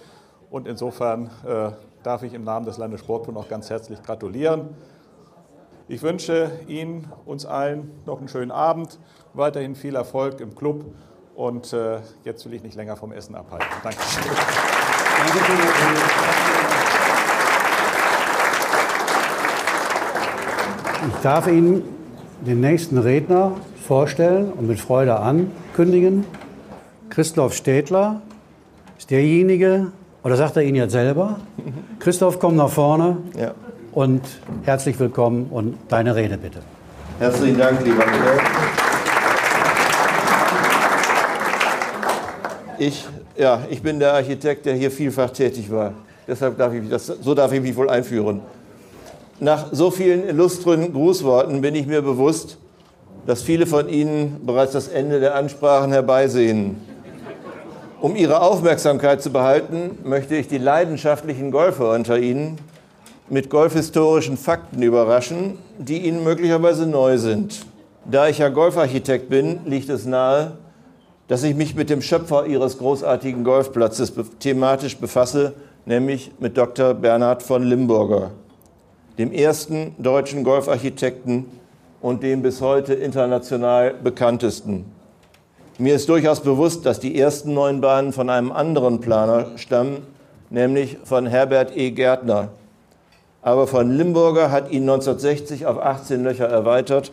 Und 0.50 0.66
insofern 0.66 1.30
äh, 1.46 1.70
darf 2.02 2.24
ich 2.24 2.34
im 2.34 2.42
Namen 2.42 2.66
des 2.66 2.78
Landessportbundes 2.78 3.44
auch 3.44 3.48
ganz 3.48 3.70
herzlich 3.70 4.02
gratulieren. 4.02 4.70
Ich 5.86 6.02
wünsche 6.02 6.50
Ihnen, 6.66 7.10
uns 7.24 7.46
allen 7.46 7.92
noch 8.06 8.18
einen 8.18 8.28
schönen 8.28 8.50
Abend, 8.50 8.98
weiterhin 9.34 9.74
viel 9.76 9.94
Erfolg 9.94 10.40
im 10.40 10.54
Club 10.54 10.84
und 11.34 11.72
äh, 11.72 12.00
jetzt 12.24 12.44
will 12.44 12.54
ich 12.54 12.62
nicht 12.62 12.74
länger 12.74 12.96
vom 12.96 13.12
Essen 13.12 13.34
abhalten. 13.36 13.68
Danke. 13.82 13.98
Ich 15.26 16.77
darf 21.22 21.46
Ihnen 21.46 21.82
den 22.46 22.60
nächsten 22.60 22.98
Redner 22.98 23.52
vorstellen 23.86 24.52
und 24.52 24.68
mit 24.68 24.80
Freude 24.80 25.18
ankündigen. 25.18 26.24
Christoph 27.10 27.54
Städtler 27.54 28.20
ist 28.98 29.10
derjenige, 29.10 29.88
oder 30.22 30.36
sagt 30.36 30.56
er 30.56 30.62
Ihnen 30.62 30.76
jetzt 30.76 30.92
selber? 30.92 31.40
Christoph, 31.98 32.38
komm 32.38 32.56
nach 32.56 32.68
vorne 32.68 33.16
Ja. 33.38 33.52
und 33.92 34.22
herzlich 34.64 34.98
willkommen 35.00 35.46
und 35.50 35.76
deine 35.88 36.14
Rede 36.14 36.36
bitte. 36.38 36.60
Herzlichen 37.18 37.58
Dank, 37.58 37.84
lieber 37.84 38.04
Michael. 38.06 38.38
Ich, 42.78 43.04
ja, 43.36 43.62
ich 43.70 43.82
bin 43.82 43.98
der 43.98 44.14
Architekt, 44.14 44.66
der 44.66 44.74
hier 44.74 44.90
vielfach 44.92 45.30
tätig 45.30 45.70
war. 45.72 45.94
Deshalb 46.28 46.58
darf 46.58 46.72
ich 46.74 46.82
mich 46.82 46.90
das, 46.90 47.06
so 47.06 47.34
darf 47.34 47.52
ich 47.52 47.60
mich 47.60 47.74
wohl 47.74 47.88
einführen. 47.90 48.40
Nach 49.40 49.68
so 49.70 49.92
vielen 49.92 50.26
illustren 50.28 50.92
Grußworten 50.92 51.60
bin 51.60 51.76
ich 51.76 51.86
mir 51.86 52.02
bewusst, 52.02 52.58
dass 53.24 53.40
viele 53.40 53.66
von 53.66 53.88
Ihnen 53.88 54.40
bereits 54.44 54.72
das 54.72 54.88
Ende 54.88 55.20
der 55.20 55.36
Ansprachen 55.36 55.92
herbeisehen. 55.92 56.76
Um 58.00 58.16
Ihre 58.16 58.40
Aufmerksamkeit 58.40 59.22
zu 59.22 59.30
behalten, 59.30 59.98
möchte 60.02 60.34
ich 60.34 60.48
die 60.48 60.58
leidenschaftlichen 60.58 61.52
Golfer 61.52 61.92
unter 61.92 62.18
Ihnen 62.18 62.58
mit 63.28 63.48
golfhistorischen 63.48 64.36
Fakten 64.36 64.82
überraschen, 64.82 65.58
die 65.78 65.98
Ihnen 65.98 66.24
möglicherweise 66.24 66.86
neu 66.86 67.18
sind. 67.18 67.64
Da 68.10 68.26
ich 68.26 68.38
ja 68.38 68.48
Golfarchitekt 68.48 69.28
bin, 69.28 69.60
liegt 69.66 69.88
es 69.88 70.04
nahe, 70.04 70.52
dass 71.28 71.44
ich 71.44 71.54
mich 71.54 71.76
mit 71.76 71.90
dem 71.90 72.02
Schöpfer 72.02 72.46
Ihres 72.46 72.78
großartigen 72.78 73.44
Golfplatzes 73.44 74.12
thematisch 74.40 74.96
befasse, 74.96 75.52
nämlich 75.86 76.32
mit 76.40 76.56
Dr. 76.56 76.94
Bernhard 76.94 77.44
von 77.44 77.62
Limburger, 77.62 78.32
dem 79.18 79.32
ersten 79.32 79.94
deutschen 79.98 80.44
Golfarchitekten 80.44 81.46
und 82.00 82.22
dem 82.22 82.42
bis 82.42 82.60
heute 82.60 82.94
international 82.94 83.94
bekanntesten. 83.94 84.84
Mir 85.78 85.96
ist 85.96 86.08
durchaus 86.08 86.40
bewusst, 86.40 86.86
dass 86.86 87.00
die 87.00 87.18
ersten 87.18 87.52
neun 87.54 87.80
Bahnen 87.80 88.12
von 88.12 88.30
einem 88.30 88.52
anderen 88.52 89.00
Planer 89.00 89.46
stammen, 89.56 90.06
nämlich 90.50 90.98
von 91.04 91.26
Herbert 91.26 91.76
E. 91.76 91.90
Gärtner. 91.90 92.48
Aber 93.42 93.66
von 93.66 93.90
Limburger 93.90 94.50
hat 94.50 94.70
ihn 94.70 94.82
1960 94.82 95.66
auf 95.66 95.78
18 95.78 96.22
Löcher 96.22 96.48
erweitert, 96.48 97.12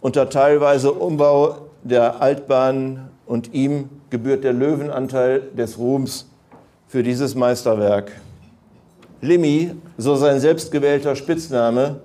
unter 0.00 0.30
teilweise 0.30 0.92
Umbau 0.92 1.58
der 1.82 2.20
Altbahnen 2.22 3.08
und 3.26 3.52
ihm 3.54 3.88
gebührt 4.10 4.44
der 4.44 4.52
Löwenanteil 4.52 5.42
des 5.56 5.78
Ruhms 5.78 6.26
für 6.88 7.02
dieses 7.02 7.34
Meisterwerk. 7.34 8.12
Limmi, 9.22 9.72
so 9.98 10.16
sein 10.16 10.40
selbstgewählter 10.40 11.14
Spitzname, 11.14 12.00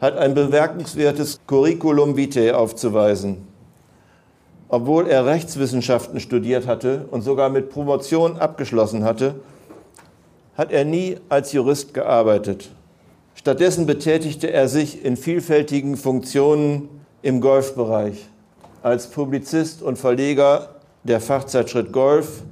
hat 0.00 0.16
ein 0.16 0.34
bemerkenswertes 0.34 1.40
Curriculum 1.46 2.16
vitae 2.16 2.52
aufzuweisen. 2.52 3.46
Obwohl 4.68 5.06
er 5.08 5.26
Rechtswissenschaften 5.26 6.20
studiert 6.20 6.66
hatte 6.66 7.06
und 7.10 7.22
sogar 7.22 7.50
mit 7.50 7.70
Promotion 7.70 8.38
abgeschlossen 8.38 9.04
hatte, 9.04 9.34
hat 10.56 10.70
er 10.70 10.84
nie 10.84 11.16
als 11.28 11.52
Jurist 11.52 11.94
gearbeitet. 11.94 12.70
Stattdessen 13.34 13.86
betätigte 13.86 14.52
er 14.52 14.68
sich 14.68 15.04
in 15.04 15.16
vielfältigen 15.16 15.96
Funktionen 15.96 16.88
im 17.22 17.40
Golfbereich 17.40 18.28
als 18.82 19.08
Publizist 19.08 19.82
und 19.82 19.98
Verleger 19.98 20.76
der 21.04 21.20
Fachzeitschrift 21.20 21.92
Golf, 21.92 22.42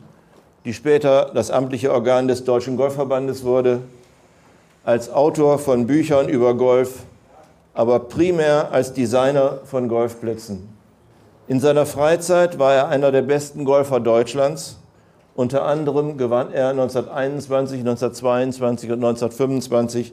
die 0.64 0.72
später 0.72 1.30
das 1.34 1.50
amtliche 1.50 1.92
Organ 1.92 2.28
des 2.28 2.44
Deutschen 2.44 2.76
Golfverbandes 2.76 3.44
wurde, 3.44 3.80
als 4.84 5.12
Autor 5.12 5.58
von 5.58 5.86
Büchern 5.86 6.28
über 6.28 6.54
Golf, 6.54 7.00
aber 7.74 8.00
primär 8.00 8.72
als 8.72 8.92
Designer 8.92 9.58
von 9.64 9.88
Golfplätzen. 9.88 10.68
In 11.48 11.60
seiner 11.60 11.86
Freizeit 11.86 12.58
war 12.58 12.74
er 12.74 12.88
einer 12.88 13.10
der 13.10 13.22
besten 13.22 13.64
Golfer 13.64 14.00
Deutschlands. 14.00 14.78
Unter 15.34 15.64
anderem 15.64 16.16
gewann 16.16 16.52
er 16.52 16.68
1921, 16.68 17.80
1922 17.80 18.90
und 18.90 19.04
1925 19.04 20.12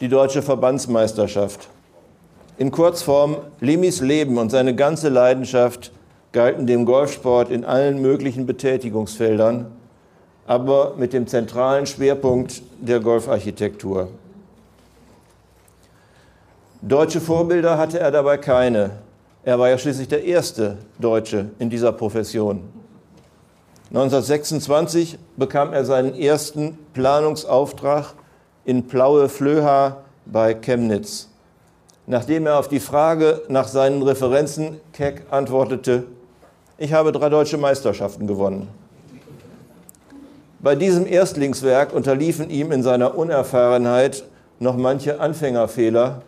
die 0.00 0.08
deutsche 0.08 0.42
Verbandsmeisterschaft. 0.42 1.68
In 2.58 2.70
Kurzform, 2.70 3.36
Limis 3.60 4.00
Leben 4.00 4.38
und 4.38 4.50
seine 4.50 4.74
ganze 4.74 5.08
Leidenschaft 5.08 5.92
galten 6.32 6.66
dem 6.66 6.84
Golfsport 6.84 7.50
in 7.50 7.64
allen 7.64 8.00
möglichen 8.00 8.46
Betätigungsfeldern, 8.46 9.66
aber 10.46 10.94
mit 10.96 11.12
dem 11.12 11.26
zentralen 11.26 11.86
Schwerpunkt 11.86 12.62
der 12.80 13.00
Golfarchitektur. 13.00 14.08
Deutsche 16.82 17.20
Vorbilder 17.20 17.78
hatte 17.78 17.98
er 17.98 18.10
dabei 18.10 18.36
keine. 18.36 18.90
Er 19.42 19.58
war 19.58 19.68
ja 19.68 19.78
schließlich 19.78 20.08
der 20.08 20.24
erste 20.24 20.78
Deutsche 20.98 21.50
in 21.58 21.70
dieser 21.70 21.92
Profession. 21.92 22.62
1926 23.90 25.18
bekam 25.36 25.72
er 25.72 25.84
seinen 25.84 26.14
ersten 26.14 26.78
Planungsauftrag 26.92 28.14
in 28.64 28.86
Plaue 28.88 29.28
Flöha 29.28 29.98
bei 30.26 30.54
Chemnitz. 30.54 31.28
Nachdem 32.06 32.46
er 32.46 32.58
auf 32.58 32.68
die 32.68 32.80
Frage 32.80 33.42
nach 33.48 33.68
seinen 33.68 34.02
Referenzen 34.02 34.80
keck 34.92 35.22
antwortete, 35.30 36.04
ich 36.78 36.92
habe 36.92 37.10
drei 37.10 37.28
deutsche 37.28 37.58
Meisterschaften 37.58 38.26
gewonnen. 38.26 38.68
Bei 40.66 40.74
diesem 40.74 41.06
Erstlingswerk 41.06 41.92
unterliefen 41.92 42.50
ihm 42.50 42.72
in 42.72 42.82
seiner 42.82 43.16
Unerfahrenheit 43.16 44.24
noch 44.58 44.76
manche 44.76 45.20
Anfängerfehler, 45.20 46.22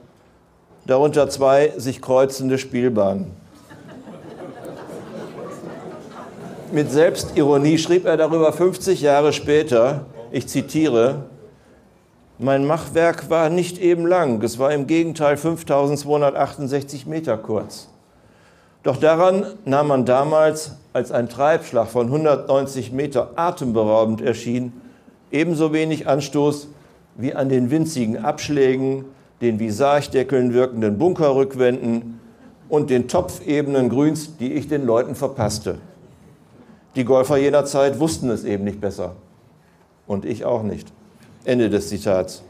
darunter 0.86 1.28
zwei 1.28 1.72
sich 1.76 2.00
kreuzende 2.00 2.56
Spielbahnen. 2.56 3.32
Mit 6.70 6.92
Selbstironie 6.92 7.78
schrieb 7.78 8.06
er 8.06 8.16
darüber 8.16 8.52
50 8.52 9.00
Jahre 9.00 9.32
später, 9.32 10.06
ich 10.30 10.46
zitiere, 10.46 11.24
mein 12.38 12.64
Machwerk 12.64 13.30
war 13.30 13.50
nicht 13.50 13.78
eben 13.78 14.06
lang, 14.06 14.40
es 14.44 14.60
war 14.60 14.72
im 14.72 14.86
Gegenteil 14.86 15.36
5268 15.36 17.06
Meter 17.06 17.36
kurz. 17.38 17.88
Doch 18.82 18.96
daran 18.96 19.44
nahm 19.64 19.88
man 19.88 20.04
damals, 20.04 20.76
als 20.92 21.10
ein 21.12 21.28
Treibschlag 21.28 21.88
von 21.88 22.06
190 22.06 22.92
Meter 22.92 23.32
atemberaubend 23.36 24.20
erschien, 24.20 24.72
ebenso 25.30 25.72
wenig 25.72 26.06
Anstoß 26.06 26.68
wie 27.16 27.34
an 27.34 27.48
den 27.48 27.70
winzigen 27.70 28.16
Abschlägen, 28.18 29.04
den 29.40 29.58
wie 29.58 29.70
Sargdeckeln 29.70 30.54
wirkenden 30.54 30.98
Bunkerrückwänden 30.98 32.20
und 32.68 32.90
den 32.90 33.08
topfebenen 33.08 33.88
Grüns, 33.88 34.36
die 34.36 34.52
ich 34.52 34.68
den 34.68 34.86
Leuten 34.86 35.14
verpasste. 35.14 35.78
Die 36.96 37.04
Golfer 37.04 37.36
jener 37.36 37.64
Zeit 37.64 38.00
wussten 38.00 38.30
es 38.30 38.44
eben 38.44 38.64
nicht 38.64 38.80
besser. 38.80 39.16
Und 40.06 40.24
ich 40.24 40.44
auch 40.44 40.62
nicht. 40.62 40.92
Ende 41.44 41.70
des 41.70 41.88
Zitats. 41.88 42.42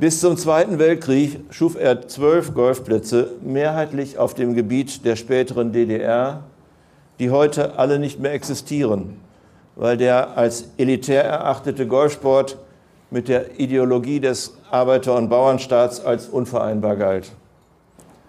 Bis 0.00 0.20
zum 0.20 0.36
Zweiten 0.36 0.78
Weltkrieg 0.78 1.40
schuf 1.50 1.76
er 1.76 2.06
zwölf 2.06 2.54
Golfplätze, 2.54 3.32
mehrheitlich 3.42 4.16
auf 4.16 4.32
dem 4.32 4.54
Gebiet 4.54 5.04
der 5.04 5.16
späteren 5.16 5.72
DDR, 5.72 6.44
die 7.18 7.30
heute 7.30 7.80
alle 7.80 7.98
nicht 7.98 8.20
mehr 8.20 8.32
existieren, 8.32 9.16
weil 9.74 9.96
der 9.96 10.38
als 10.38 10.68
elitär 10.76 11.24
erachtete 11.24 11.88
Golfsport 11.88 12.58
mit 13.10 13.26
der 13.26 13.58
Ideologie 13.58 14.20
des 14.20 14.56
Arbeiter- 14.70 15.16
und 15.16 15.30
Bauernstaats 15.30 16.04
als 16.04 16.28
unvereinbar 16.28 16.94
galt. 16.94 17.32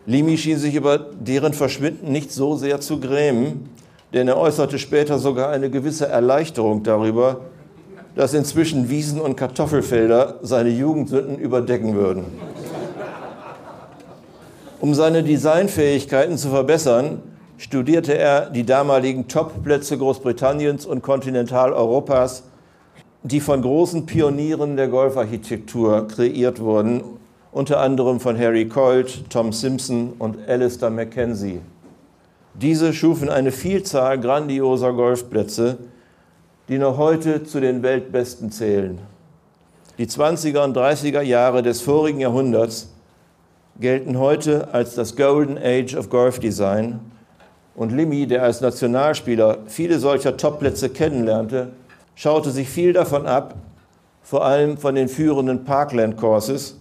Limi 0.07 0.39
schien 0.39 0.57
sich 0.57 0.73
über 0.73 0.97
deren 0.97 1.53
Verschwinden 1.53 2.11
nicht 2.11 2.31
so 2.31 2.55
sehr 2.55 2.81
zu 2.81 2.99
grämen, 2.99 3.69
denn 4.11 4.27
er 4.27 4.37
äußerte 4.37 4.79
später 4.79 5.19
sogar 5.19 5.51
eine 5.51 5.69
gewisse 5.69 6.07
Erleichterung 6.07 6.81
darüber, 6.81 7.41
dass 8.19 8.33
inzwischen 8.33 8.89
Wiesen 8.89 9.21
und 9.21 9.37
Kartoffelfelder 9.37 10.39
seine 10.41 10.71
Jugendsünden 10.71 11.39
überdecken 11.39 11.95
würden. 11.95 12.25
Um 14.81 14.93
seine 14.93 15.23
Designfähigkeiten 15.23 16.37
zu 16.37 16.49
verbessern, 16.49 17.21
studierte 17.57 18.17
er 18.17 18.49
die 18.49 18.65
damaligen 18.65 19.29
Topplätze 19.29 19.97
Großbritanniens 19.97 20.85
und 20.85 21.01
Kontinentaleuropas, 21.01 22.43
die 23.23 23.39
von 23.39 23.61
großen 23.61 24.05
Pionieren 24.05 24.75
der 24.75 24.89
Golfarchitektur 24.89 26.05
kreiert 26.09 26.59
wurden, 26.59 27.01
unter 27.53 27.79
anderem 27.79 28.19
von 28.19 28.37
Harry 28.37 28.67
Colt, 28.67 29.29
Tom 29.29 29.53
Simpson 29.53 30.11
und 30.19 30.35
Alistair 30.45 30.89
Mackenzie. 30.89 31.61
Diese 32.53 32.91
schufen 32.91 33.29
eine 33.29 33.53
Vielzahl 33.53 34.19
grandioser 34.19 34.91
Golfplätze, 34.91 35.77
die 36.69 36.77
noch 36.77 36.97
heute 36.97 37.43
zu 37.43 37.59
den 37.59 37.81
Weltbesten 37.81 38.51
zählen. 38.51 38.99
Die 39.97 40.05
20er 40.05 40.63
und 40.63 40.77
30er 40.77 41.21
Jahre 41.21 41.63
des 41.63 41.81
vorigen 41.81 42.19
Jahrhunderts 42.19 42.89
gelten 43.79 44.19
heute 44.19 44.71
als 44.71 44.93
das 44.93 45.15
Golden 45.15 45.57
Age 45.57 45.95
of 45.95 46.09
Golf 46.09 46.39
Design. 46.39 46.99
Und 47.75 47.91
Limi, 47.91 48.27
der 48.27 48.43
als 48.43 48.61
Nationalspieler 48.61 49.57
viele 49.65 49.97
solcher 49.97 50.37
Topplätze 50.37 50.89
kennenlernte, 50.89 51.69
schaute 52.13 52.51
sich 52.51 52.69
viel 52.69 52.93
davon 52.93 53.25
ab, 53.25 53.55
vor 54.21 54.45
allem 54.45 54.77
von 54.77 54.93
den 54.93 55.09
führenden 55.09 55.65
Parkland 55.65 56.17
Courses, 56.17 56.77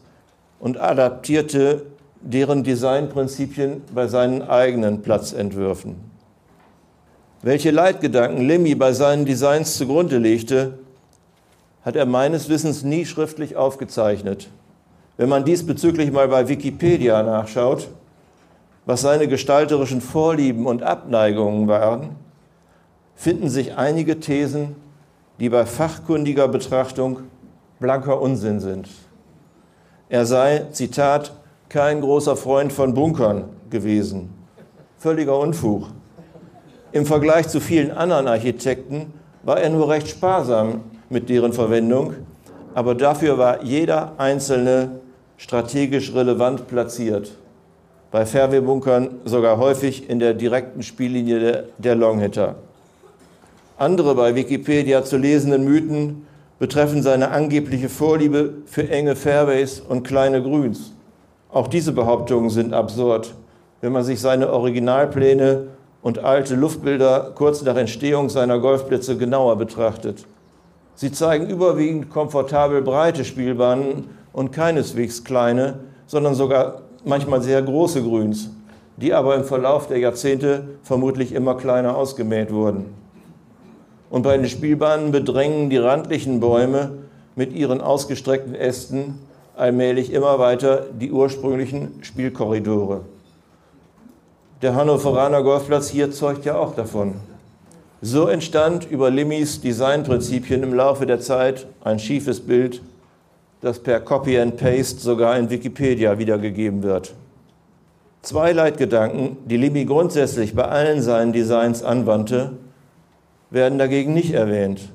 und 0.60 0.78
adaptierte 0.78 1.86
deren 2.20 2.64
Designprinzipien 2.64 3.82
bei 3.94 4.08
seinen 4.08 4.42
eigenen 4.42 5.02
Platzentwürfen. 5.02 6.07
Welche 7.40 7.70
Leitgedanken 7.70 8.42
Lemmy 8.42 8.74
bei 8.74 8.92
seinen 8.92 9.24
Designs 9.24 9.76
zugrunde 9.76 10.18
legte, 10.18 10.80
hat 11.84 11.94
er 11.94 12.04
meines 12.04 12.48
Wissens 12.48 12.82
nie 12.82 13.06
schriftlich 13.06 13.54
aufgezeichnet. 13.54 14.48
Wenn 15.16 15.28
man 15.28 15.44
diesbezüglich 15.44 16.10
mal 16.10 16.26
bei 16.26 16.48
Wikipedia 16.48 17.22
nachschaut, 17.22 17.88
was 18.86 19.02
seine 19.02 19.28
gestalterischen 19.28 20.00
Vorlieben 20.00 20.66
und 20.66 20.82
Abneigungen 20.82 21.68
waren, 21.68 22.16
finden 23.14 23.50
sich 23.50 23.76
einige 23.76 24.18
Thesen, 24.18 24.74
die 25.38 25.48
bei 25.48 25.64
fachkundiger 25.64 26.48
Betrachtung 26.48 27.20
blanker 27.78 28.20
Unsinn 28.20 28.58
sind. 28.58 28.88
Er 30.08 30.26
sei, 30.26 30.66
Zitat, 30.72 31.32
kein 31.68 32.00
großer 32.00 32.36
Freund 32.36 32.72
von 32.72 32.94
Bunkern 32.94 33.44
gewesen. 33.70 34.30
Völliger 34.98 35.38
Unfug. 35.38 35.86
Im 36.90 37.04
Vergleich 37.04 37.48
zu 37.48 37.60
vielen 37.60 37.90
anderen 37.90 38.28
Architekten 38.28 39.12
war 39.42 39.60
er 39.60 39.68
nur 39.68 39.90
recht 39.90 40.08
sparsam 40.08 40.80
mit 41.10 41.28
deren 41.28 41.52
Verwendung, 41.52 42.14
aber 42.74 42.94
dafür 42.94 43.36
war 43.36 43.62
jeder 43.62 44.12
einzelne 44.16 44.92
strategisch 45.36 46.14
relevant 46.14 46.66
platziert. 46.66 47.32
Bei 48.10 48.24
Fairway-Bunkern 48.24 49.16
sogar 49.26 49.58
häufig 49.58 50.08
in 50.08 50.18
der 50.18 50.32
direkten 50.32 50.82
Spiellinie 50.82 51.38
der, 51.38 51.64
der 51.76 51.94
Longhitter. 51.94 52.54
Andere 53.76 54.14
bei 54.14 54.34
Wikipedia 54.34 55.04
zu 55.04 55.18
lesenden 55.18 55.64
Mythen 55.64 56.26
betreffen 56.58 57.02
seine 57.02 57.30
angebliche 57.30 57.90
Vorliebe 57.90 58.54
für 58.64 58.88
enge 58.88 59.14
Fairways 59.14 59.80
und 59.80 60.04
kleine 60.04 60.42
Grüns. 60.42 60.92
Auch 61.52 61.68
diese 61.68 61.92
Behauptungen 61.92 62.48
sind 62.48 62.72
absurd, 62.72 63.34
wenn 63.82 63.92
man 63.92 64.04
sich 64.04 64.20
seine 64.20 64.50
Originalpläne 64.50 65.68
und 66.08 66.24
alte 66.24 66.54
Luftbilder 66.54 67.32
kurz 67.34 67.60
nach 67.60 67.76
Entstehung 67.76 68.30
seiner 68.30 68.60
Golfplätze 68.60 69.18
genauer 69.18 69.56
betrachtet. 69.56 70.24
Sie 70.94 71.12
zeigen 71.12 71.50
überwiegend 71.50 72.08
komfortabel 72.08 72.80
breite 72.80 73.26
Spielbahnen 73.26 74.04
und 74.32 74.50
keineswegs 74.50 75.22
kleine, 75.22 75.80
sondern 76.06 76.34
sogar 76.34 76.80
manchmal 77.04 77.42
sehr 77.42 77.60
große 77.60 78.02
Grüns, 78.02 78.48
die 78.96 79.12
aber 79.12 79.34
im 79.34 79.44
Verlauf 79.44 79.86
der 79.86 79.98
Jahrzehnte 79.98 80.78
vermutlich 80.82 81.34
immer 81.34 81.56
kleiner 81.56 81.94
ausgemäht 81.94 82.50
wurden. 82.54 82.86
Und 84.08 84.22
bei 84.22 84.34
den 84.38 84.48
Spielbahnen 84.48 85.12
bedrängen 85.12 85.68
die 85.68 85.76
randlichen 85.76 86.40
Bäume 86.40 86.92
mit 87.36 87.52
ihren 87.52 87.82
ausgestreckten 87.82 88.54
Ästen 88.54 89.18
allmählich 89.54 90.10
immer 90.10 90.38
weiter 90.38 90.86
die 90.98 91.12
ursprünglichen 91.12 91.98
Spielkorridore. 92.00 93.02
Der 94.60 94.74
Hannoveraner 94.74 95.44
Golfplatz 95.44 95.88
hier 95.88 96.10
zeugt 96.10 96.44
ja 96.44 96.56
auch 96.56 96.74
davon. 96.74 97.14
So 98.02 98.26
entstand 98.26 98.90
über 98.90 99.08
Limmys 99.08 99.60
Designprinzipien 99.60 100.64
im 100.64 100.74
Laufe 100.74 101.06
der 101.06 101.20
Zeit 101.20 101.68
ein 101.84 102.00
schiefes 102.00 102.40
Bild, 102.40 102.82
das 103.60 103.78
per 103.78 104.00
Copy 104.00 104.36
and 104.36 104.56
Paste 104.56 104.98
sogar 104.98 105.38
in 105.38 105.48
Wikipedia 105.48 106.18
wiedergegeben 106.18 106.82
wird. 106.82 107.14
Zwei 108.22 108.50
Leitgedanken, 108.50 109.36
die 109.46 109.56
Limmy 109.56 109.84
grundsätzlich 109.84 110.56
bei 110.56 110.64
allen 110.64 111.02
seinen 111.02 111.32
Designs 111.32 111.84
anwandte, 111.84 112.54
werden 113.50 113.78
dagegen 113.78 114.12
nicht 114.12 114.34
erwähnt. 114.34 114.92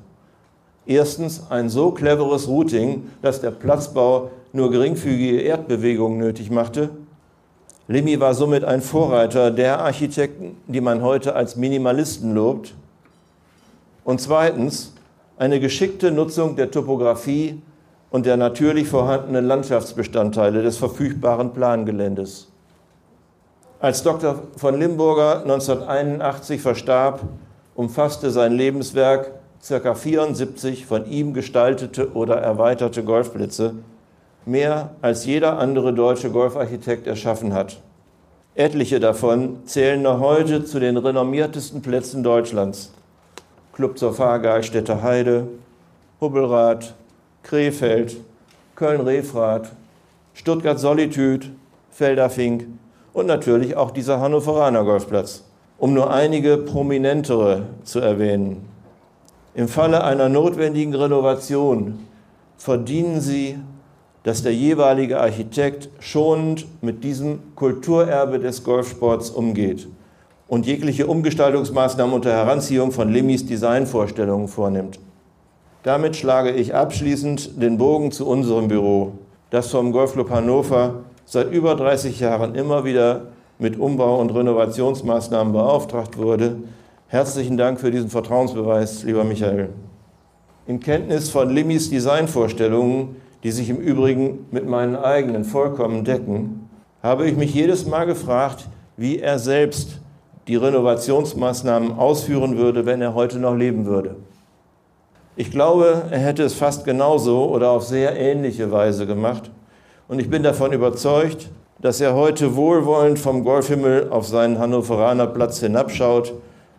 Erstens 0.84 1.42
ein 1.48 1.70
so 1.70 1.90
cleveres 1.90 2.48
Routing, 2.48 3.08
dass 3.22 3.40
der 3.40 3.50
Platzbau 3.50 4.30
nur 4.52 4.70
geringfügige 4.70 5.40
Erdbewegungen 5.40 6.18
nötig 6.18 6.50
machte. 6.50 6.90
Limmy 7.86 8.18
war 8.18 8.32
somit 8.32 8.64
ein 8.64 8.80
Vorreiter 8.80 9.50
der 9.50 9.80
Architekten, 9.80 10.56
die 10.66 10.80
man 10.80 11.02
heute 11.02 11.34
als 11.34 11.56
Minimalisten 11.56 12.34
lobt. 12.34 12.74
Und 14.04 14.20
zweitens 14.20 14.94
eine 15.36 15.60
geschickte 15.60 16.10
Nutzung 16.10 16.56
der 16.56 16.70
Topographie 16.70 17.60
und 18.10 18.24
der 18.24 18.36
natürlich 18.36 18.88
vorhandenen 18.88 19.46
Landschaftsbestandteile 19.46 20.62
des 20.62 20.78
verfügbaren 20.78 21.52
Plangeländes. 21.52 22.48
Als 23.80 24.02
Dr. 24.02 24.44
von 24.56 24.78
Limburger 24.78 25.42
1981 25.42 26.62
verstarb, 26.62 27.20
umfasste 27.74 28.30
sein 28.30 28.52
Lebenswerk 28.52 29.32
ca. 29.66 29.94
74 29.94 30.86
von 30.86 31.06
ihm 31.06 31.34
gestaltete 31.34 32.12
oder 32.14 32.36
erweiterte 32.36 33.02
Golfplätze, 33.02 33.74
mehr 34.46 34.90
als 35.02 35.24
jeder 35.24 35.58
andere 35.58 35.92
deutsche 35.92 36.30
Golfarchitekt 36.30 37.06
erschaffen 37.06 37.52
hat. 37.52 37.80
Etliche 38.54 39.00
davon 39.00 39.66
zählen 39.66 40.00
noch 40.02 40.20
heute 40.20 40.64
zu 40.64 40.78
den 40.78 40.96
renommiertesten 40.96 41.82
Plätzen 41.82 42.22
Deutschlands. 42.22 42.92
Club 43.72 43.98
zur 43.98 44.14
Fahrgeiststätte 44.14 45.02
Heide, 45.02 45.48
Hubbelrad, 46.20 46.94
Krefeld, 47.42 48.16
Köln-Refrath, 48.76 49.72
Stuttgart 50.34 50.78
Solitude, 50.78 51.46
Felderfink 51.90 52.66
und 53.12 53.26
natürlich 53.26 53.76
auch 53.76 53.90
dieser 53.90 54.20
Hannoveraner 54.20 54.84
Golfplatz 54.84 55.42
um 55.78 55.92
nur 55.92 56.10
einige 56.10 56.56
prominentere 56.56 57.62
zu 57.84 58.00
erwähnen. 58.00 58.66
Im 59.54 59.68
Falle 59.68 60.02
einer 60.04 60.28
notwendigen 60.28 60.94
Renovation 60.94 62.06
verdienen 62.56 63.20
sie, 63.20 63.58
dass 64.24 64.42
der 64.42 64.54
jeweilige 64.54 65.20
Architekt 65.20 65.90
schonend 66.00 66.66
mit 66.82 67.04
diesem 67.04 67.38
Kulturerbe 67.54 68.40
des 68.40 68.64
Golfsports 68.64 69.30
umgeht 69.30 69.86
und 70.48 70.66
jegliche 70.66 71.06
Umgestaltungsmaßnahmen 71.06 72.14
unter 72.14 72.32
Heranziehung 72.32 72.90
von 72.90 73.10
Limmys 73.10 73.46
Designvorstellungen 73.46 74.48
vornimmt. 74.48 74.98
Damit 75.82 76.16
schlage 76.16 76.50
ich 76.50 76.74
abschließend 76.74 77.62
den 77.62 77.76
Bogen 77.76 78.10
zu 78.12 78.26
unserem 78.26 78.68
Büro, 78.68 79.12
das 79.50 79.70
vom 79.70 79.92
Golfclub 79.92 80.30
Hannover 80.30 81.04
seit 81.26 81.52
über 81.52 81.74
30 81.74 82.20
Jahren 82.20 82.54
immer 82.54 82.84
wieder 82.84 83.28
mit 83.58 83.78
Umbau- 83.78 84.20
und 84.20 84.30
Renovationsmaßnahmen 84.30 85.52
beauftragt 85.52 86.16
wurde. 86.16 86.56
Herzlichen 87.08 87.58
Dank 87.58 87.78
für 87.78 87.90
diesen 87.90 88.08
Vertrauensbeweis, 88.08 89.04
lieber 89.04 89.24
Michael. 89.24 89.68
In 90.66 90.80
Kenntnis 90.80 91.28
von 91.28 91.50
Limmys 91.50 91.90
Designvorstellungen, 91.90 93.16
die 93.44 93.52
sich 93.52 93.68
im 93.68 93.76
Übrigen 93.76 94.46
mit 94.50 94.66
meinen 94.66 94.96
eigenen 94.96 95.44
vollkommen 95.44 96.02
decken, 96.02 96.68
habe 97.02 97.28
ich 97.28 97.36
mich 97.36 97.54
jedes 97.54 97.86
Mal 97.86 98.06
gefragt, 98.06 98.66
wie 98.96 99.18
er 99.20 99.38
selbst 99.38 100.00
die 100.48 100.56
Renovationsmaßnahmen 100.56 101.92
ausführen 101.92 102.56
würde, 102.56 102.86
wenn 102.86 103.02
er 103.02 103.14
heute 103.14 103.38
noch 103.38 103.54
leben 103.54 103.84
würde. 103.84 104.16
Ich 105.36 105.50
glaube, 105.50 106.04
er 106.10 106.18
hätte 106.18 106.42
es 106.42 106.54
fast 106.54 106.84
genauso 106.84 107.50
oder 107.50 107.70
auf 107.70 107.84
sehr 107.84 108.18
ähnliche 108.18 108.72
Weise 108.72 109.06
gemacht. 109.06 109.50
Und 110.08 110.20
ich 110.20 110.30
bin 110.30 110.42
davon 110.42 110.72
überzeugt, 110.72 111.50
dass 111.80 112.00
er 112.00 112.14
heute 112.14 112.56
wohlwollend 112.56 113.18
vom 113.18 113.44
Golfhimmel 113.44 114.08
auf 114.10 114.26
seinen 114.26 114.58
Hannoveraner 114.58 115.26
Platz 115.26 115.60
hinabschaut 115.60 116.32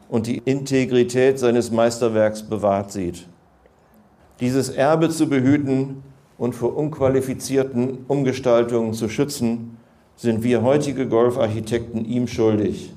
und 0.09 0.25
die 0.25 0.37
Integrität 0.37 1.37
seines 1.37 1.69
Meisterwerks 1.69 2.43
bewahrt 2.43 2.91
sieht. 2.91 3.27
Dieses 4.39 4.69
Erbe 4.69 5.09
zu 5.09 5.27
behüten 5.27 6.01
und 6.37 6.53
vor 6.53 6.75
unqualifizierten 6.75 8.05
Umgestaltungen 8.07 8.93
zu 8.93 9.09
schützen, 9.09 9.77
sind 10.15 10.43
wir 10.43 10.63
heutige 10.63 11.07
Golfarchitekten 11.07 12.05
ihm 12.05 12.27
schuldig. 12.27 12.93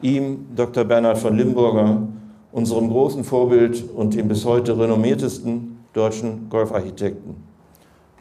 Ihm, 0.00 0.46
Dr. 0.54 0.84
Bernhard 0.84 1.18
von 1.18 1.36
Limburger, 1.36 2.08
unserem 2.52 2.88
großen 2.88 3.24
Vorbild 3.24 3.84
und 3.94 4.14
dem 4.14 4.28
bis 4.28 4.44
heute 4.44 4.78
renommiertesten 4.78 5.78
deutschen 5.92 6.48
Golfarchitekten. 6.50 7.36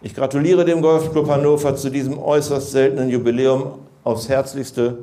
Ich 0.02 0.14
gratuliere 0.14 0.66
dem 0.66 0.82
Golfclub 0.82 1.30
Hannover 1.30 1.76
zu 1.76 1.90
diesem 1.90 2.18
äußerst 2.18 2.72
seltenen 2.72 3.10
Jubiläum 3.10 3.80
aufs 4.04 4.28
Herzlichste 4.28 4.98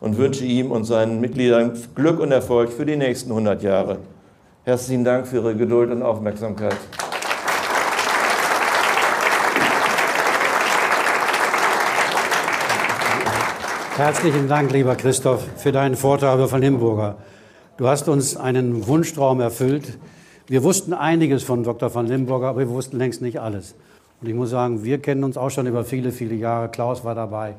und 0.00 0.16
wünsche 0.16 0.44
ihm 0.44 0.70
und 0.70 0.84
seinen 0.84 1.20
Mitgliedern 1.20 1.72
Glück 1.94 2.20
und 2.20 2.30
Erfolg 2.30 2.70
für 2.70 2.86
die 2.86 2.96
nächsten 2.96 3.30
100 3.30 3.62
Jahre. 3.62 3.98
Herzlichen 4.64 5.04
Dank 5.04 5.26
für 5.26 5.36
Ihre 5.36 5.56
Geduld 5.56 5.90
und 5.90 6.02
Aufmerksamkeit. 6.02 6.76
Herzlichen 13.96 14.48
Dank, 14.48 14.72
lieber 14.72 14.96
Christoph, 14.96 15.46
für 15.56 15.70
deinen 15.70 15.94
Vortrag 15.94 16.48
von 16.48 16.60
Limburger. 16.60 17.14
Du 17.76 17.86
hast 17.86 18.08
uns 18.08 18.36
einen 18.36 18.88
Wunschtraum 18.88 19.40
erfüllt. 19.40 19.98
Wir 20.48 20.64
wussten 20.64 20.92
einiges 20.92 21.44
von 21.44 21.62
Dr. 21.62 21.90
von 21.90 22.08
Limburger, 22.08 22.48
aber 22.48 22.58
wir 22.58 22.70
wussten 22.70 22.98
längst 22.98 23.22
nicht 23.22 23.40
alles. 23.40 23.76
Und 24.20 24.26
ich 24.26 24.34
muss 24.34 24.50
sagen, 24.50 24.82
wir 24.82 24.98
kennen 24.98 25.22
uns 25.22 25.36
auch 25.36 25.50
schon 25.50 25.68
über 25.68 25.84
viele, 25.84 26.10
viele 26.10 26.34
Jahre. 26.34 26.70
Klaus 26.70 27.04
war 27.04 27.14
dabei 27.14 27.54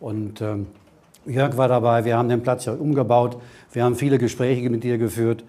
und 0.00 0.40
ähm, 0.40 0.66
Jörg 1.24 1.56
war 1.56 1.68
dabei. 1.68 2.04
Wir 2.04 2.18
haben 2.18 2.28
den 2.28 2.42
Platz 2.42 2.64
ja 2.64 2.72
umgebaut. 2.72 3.36
Wir 3.72 3.84
haben 3.84 3.94
viele 3.94 4.18
Gespräche 4.18 4.68
mit 4.68 4.82
dir 4.82 4.98
geführt. 4.98 5.44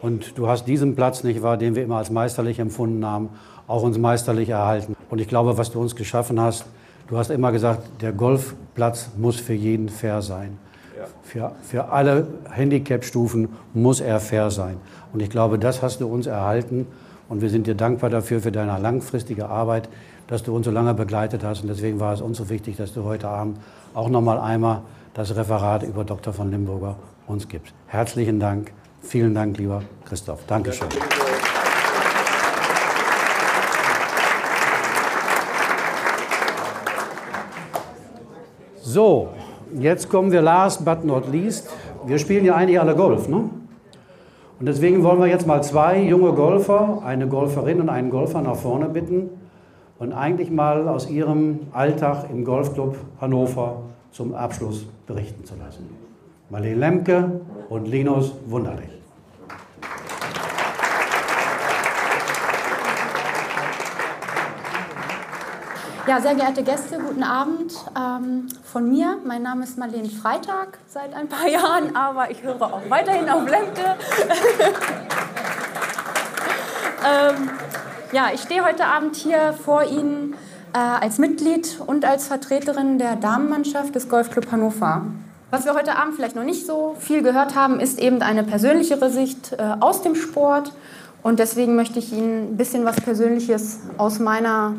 Und 0.00 0.38
du 0.38 0.48
hast 0.48 0.64
diesen 0.64 0.96
Platz, 0.96 1.22
nicht 1.22 1.42
wahr, 1.42 1.58
den 1.58 1.74
wir 1.74 1.82
immer 1.82 1.98
als 1.98 2.10
meisterlich 2.10 2.58
empfunden 2.60 3.04
haben, 3.04 3.28
auch 3.66 3.82
uns 3.82 3.98
meisterlich 3.98 4.48
erhalten. 4.48 4.96
Und 5.10 5.20
ich 5.20 5.28
glaube, 5.28 5.58
was 5.58 5.70
du 5.70 5.82
uns 5.82 5.96
geschaffen 5.96 6.40
hast, 6.40 6.64
du 7.12 7.18
hast 7.18 7.30
immer 7.30 7.52
gesagt, 7.52 8.02
der 8.02 8.12
Golfplatz 8.12 9.10
muss 9.16 9.36
für 9.36 9.52
jeden 9.52 9.88
fair 9.88 10.20
sein. 10.20 10.58
Ja. 10.98 11.06
Für, 11.22 11.52
für 11.62 11.92
alle 11.92 12.26
Handicap-Stufen 12.50 13.50
muss 13.72 14.00
er 14.00 14.18
fair 14.18 14.50
sein. 14.50 14.78
Und 15.12 15.20
ich 15.20 15.30
glaube, 15.30 15.60
das 15.60 15.80
hast 15.82 16.00
du 16.00 16.08
uns 16.08 16.26
erhalten. 16.26 16.88
Und 17.28 17.40
wir 17.40 17.50
sind 17.50 17.68
dir 17.68 17.76
dankbar 17.76 18.10
dafür, 18.10 18.40
für 18.40 18.52
deine 18.52 18.78
langfristige 18.78 19.48
Arbeit 19.48 19.88
dass 20.32 20.42
du 20.42 20.56
uns 20.56 20.64
so 20.64 20.72
lange 20.72 20.94
begleitet 20.94 21.44
hast. 21.44 21.60
Und 21.60 21.68
deswegen 21.68 22.00
war 22.00 22.14
es 22.14 22.22
uns 22.22 22.38
so 22.38 22.48
wichtig, 22.48 22.76
dass 22.76 22.94
du 22.94 23.04
heute 23.04 23.28
Abend 23.28 23.58
auch 23.92 24.08
noch 24.08 24.22
mal 24.22 24.38
einmal 24.38 24.80
das 25.12 25.36
Referat 25.36 25.82
über 25.82 26.04
Dr. 26.04 26.32
von 26.32 26.50
Limburger 26.50 26.96
uns 27.26 27.48
gibst. 27.48 27.74
Herzlichen 27.86 28.40
Dank. 28.40 28.72
Vielen 29.02 29.34
Dank, 29.34 29.58
lieber 29.58 29.82
Christoph. 30.06 30.40
Dankeschön. 30.46 30.88
So, 38.92 39.28
jetzt 39.78 40.10
kommen 40.10 40.32
wir 40.32 40.42
last 40.42 40.84
but 40.84 41.02
not 41.02 41.26
least. 41.32 41.70
Wir 42.04 42.18
spielen 42.18 42.44
ja 42.44 42.56
eigentlich 42.56 42.78
alle 42.78 42.94
Golf, 42.94 43.26
ne? 43.26 43.48
Und 44.60 44.66
deswegen 44.66 45.02
wollen 45.02 45.18
wir 45.18 45.28
jetzt 45.28 45.46
mal 45.46 45.62
zwei 45.62 46.02
junge 46.02 46.34
Golfer, 46.34 47.00
eine 47.02 47.26
Golferin 47.26 47.80
und 47.80 47.88
einen 47.88 48.10
Golfer 48.10 48.42
nach 48.42 48.56
vorne 48.56 48.90
bitten 48.90 49.30
und 49.98 50.12
eigentlich 50.12 50.50
mal 50.50 50.88
aus 50.88 51.08
ihrem 51.08 51.60
Alltag 51.72 52.26
im 52.30 52.44
Golfclub 52.44 52.98
Hannover 53.18 53.78
zum 54.10 54.34
Abschluss 54.34 54.84
berichten 55.06 55.46
zu 55.46 55.54
lassen. 55.56 55.88
Marlene 56.50 56.74
Lemke 56.78 57.40
und 57.70 57.88
Linus 57.88 58.34
Wunderlich. 58.44 59.01
Ja, 66.04 66.20
sehr 66.20 66.34
geehrte 66.34 66.64
Gäste, 66.64 66.98
guten 66.98 67.22
Abend 67.22 67.72
ähm, 67.96 68.48
von 68.64 68.90
mir. 68.90 69.18
Mein 69.24 69.42
Name 69.42 69.62
ist 69.62 69.78
Marlene 69.78 70.08
Freitag 70.08 70.78
seit 70.88 71.14
ein 71.14 71.28
paar 71.28 71.46
Jahren, 71.48 71.94
aber 71.94 72.28
ich 72.28 72.42
höre 72.42 72.60
auch 72.60 72.80
weiterhin 72.88 73.28
auf 73.28 73.48
Lemke. 73.48 73.84
ähm, 77.06 77.50
ja, 78.10 78.30
ich 78.34 78.40
stehe 78.40 78.64
heute 78.64 78.84
Abend 78.86 79.14
hier 79.14 79.52
vor 79.52 79.84
Ihnen 79.84 80.34
äh, 80.72 80.78
als 80.78 81.18
Mitglied 81.18 81.78
und 81.86 82.04
als 82.04 82.26
Vertreterin 82.26 82.98
der 82.98 83.14
Damenmannschaft 83.14 83.94
des 83.94 84.08
Golfclub 84.08 84.50
Hannover. 84.50 85.06
Was 85.50 85.66
wir 85.66 85.74
heute 85.74 85.96
Abend 85.96 86.16
vielleicht 86.16 86.34
noch 86.34 86.42
nicht 86.42 86.66
so 86.66 86.96
viel 86.98 87.22
gehört 87.22 87.54
haben, 87.54 87.78
ist 87.78 88.00
eben 88.00 88.22
eine 88.22 88.42
persönlichere 88.42 89.08
Sicht 89.08 89.52
äh, 89.52 89.76
aus 89.78 90.02
dem 90.02 90.16
Sport. 90.16 90.72
Und 91.22 91.38
deswegen 91.38 91.76
möchte 91.76 92.00
ich 92.00 92.12
Ihnen 92.12 92.54
ein 92.54 92.56
bisschen 92.56 92.84
was 92.84 92.96
Persönliches 92.96 93.78
aus 93.98 94.18
meiner 94.18 94.74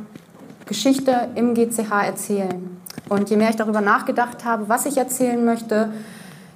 Geschichte 0.65 1.30
im 1.36 1.54
GCH 1.54 1.91
erzählen. 2.06 2.78
Und 3.10 3.30
je 3.30 3.38
mehr 3.38 3.49
ich 3.49 3.56
darüber 3.56 3.82
nachgedacht 3.82 4.45
habe, 4.45 4.69
was 4.69 4.86
ich 4.86 4.97
erzählen 4.97 5.43
möchte, 5.43 5.89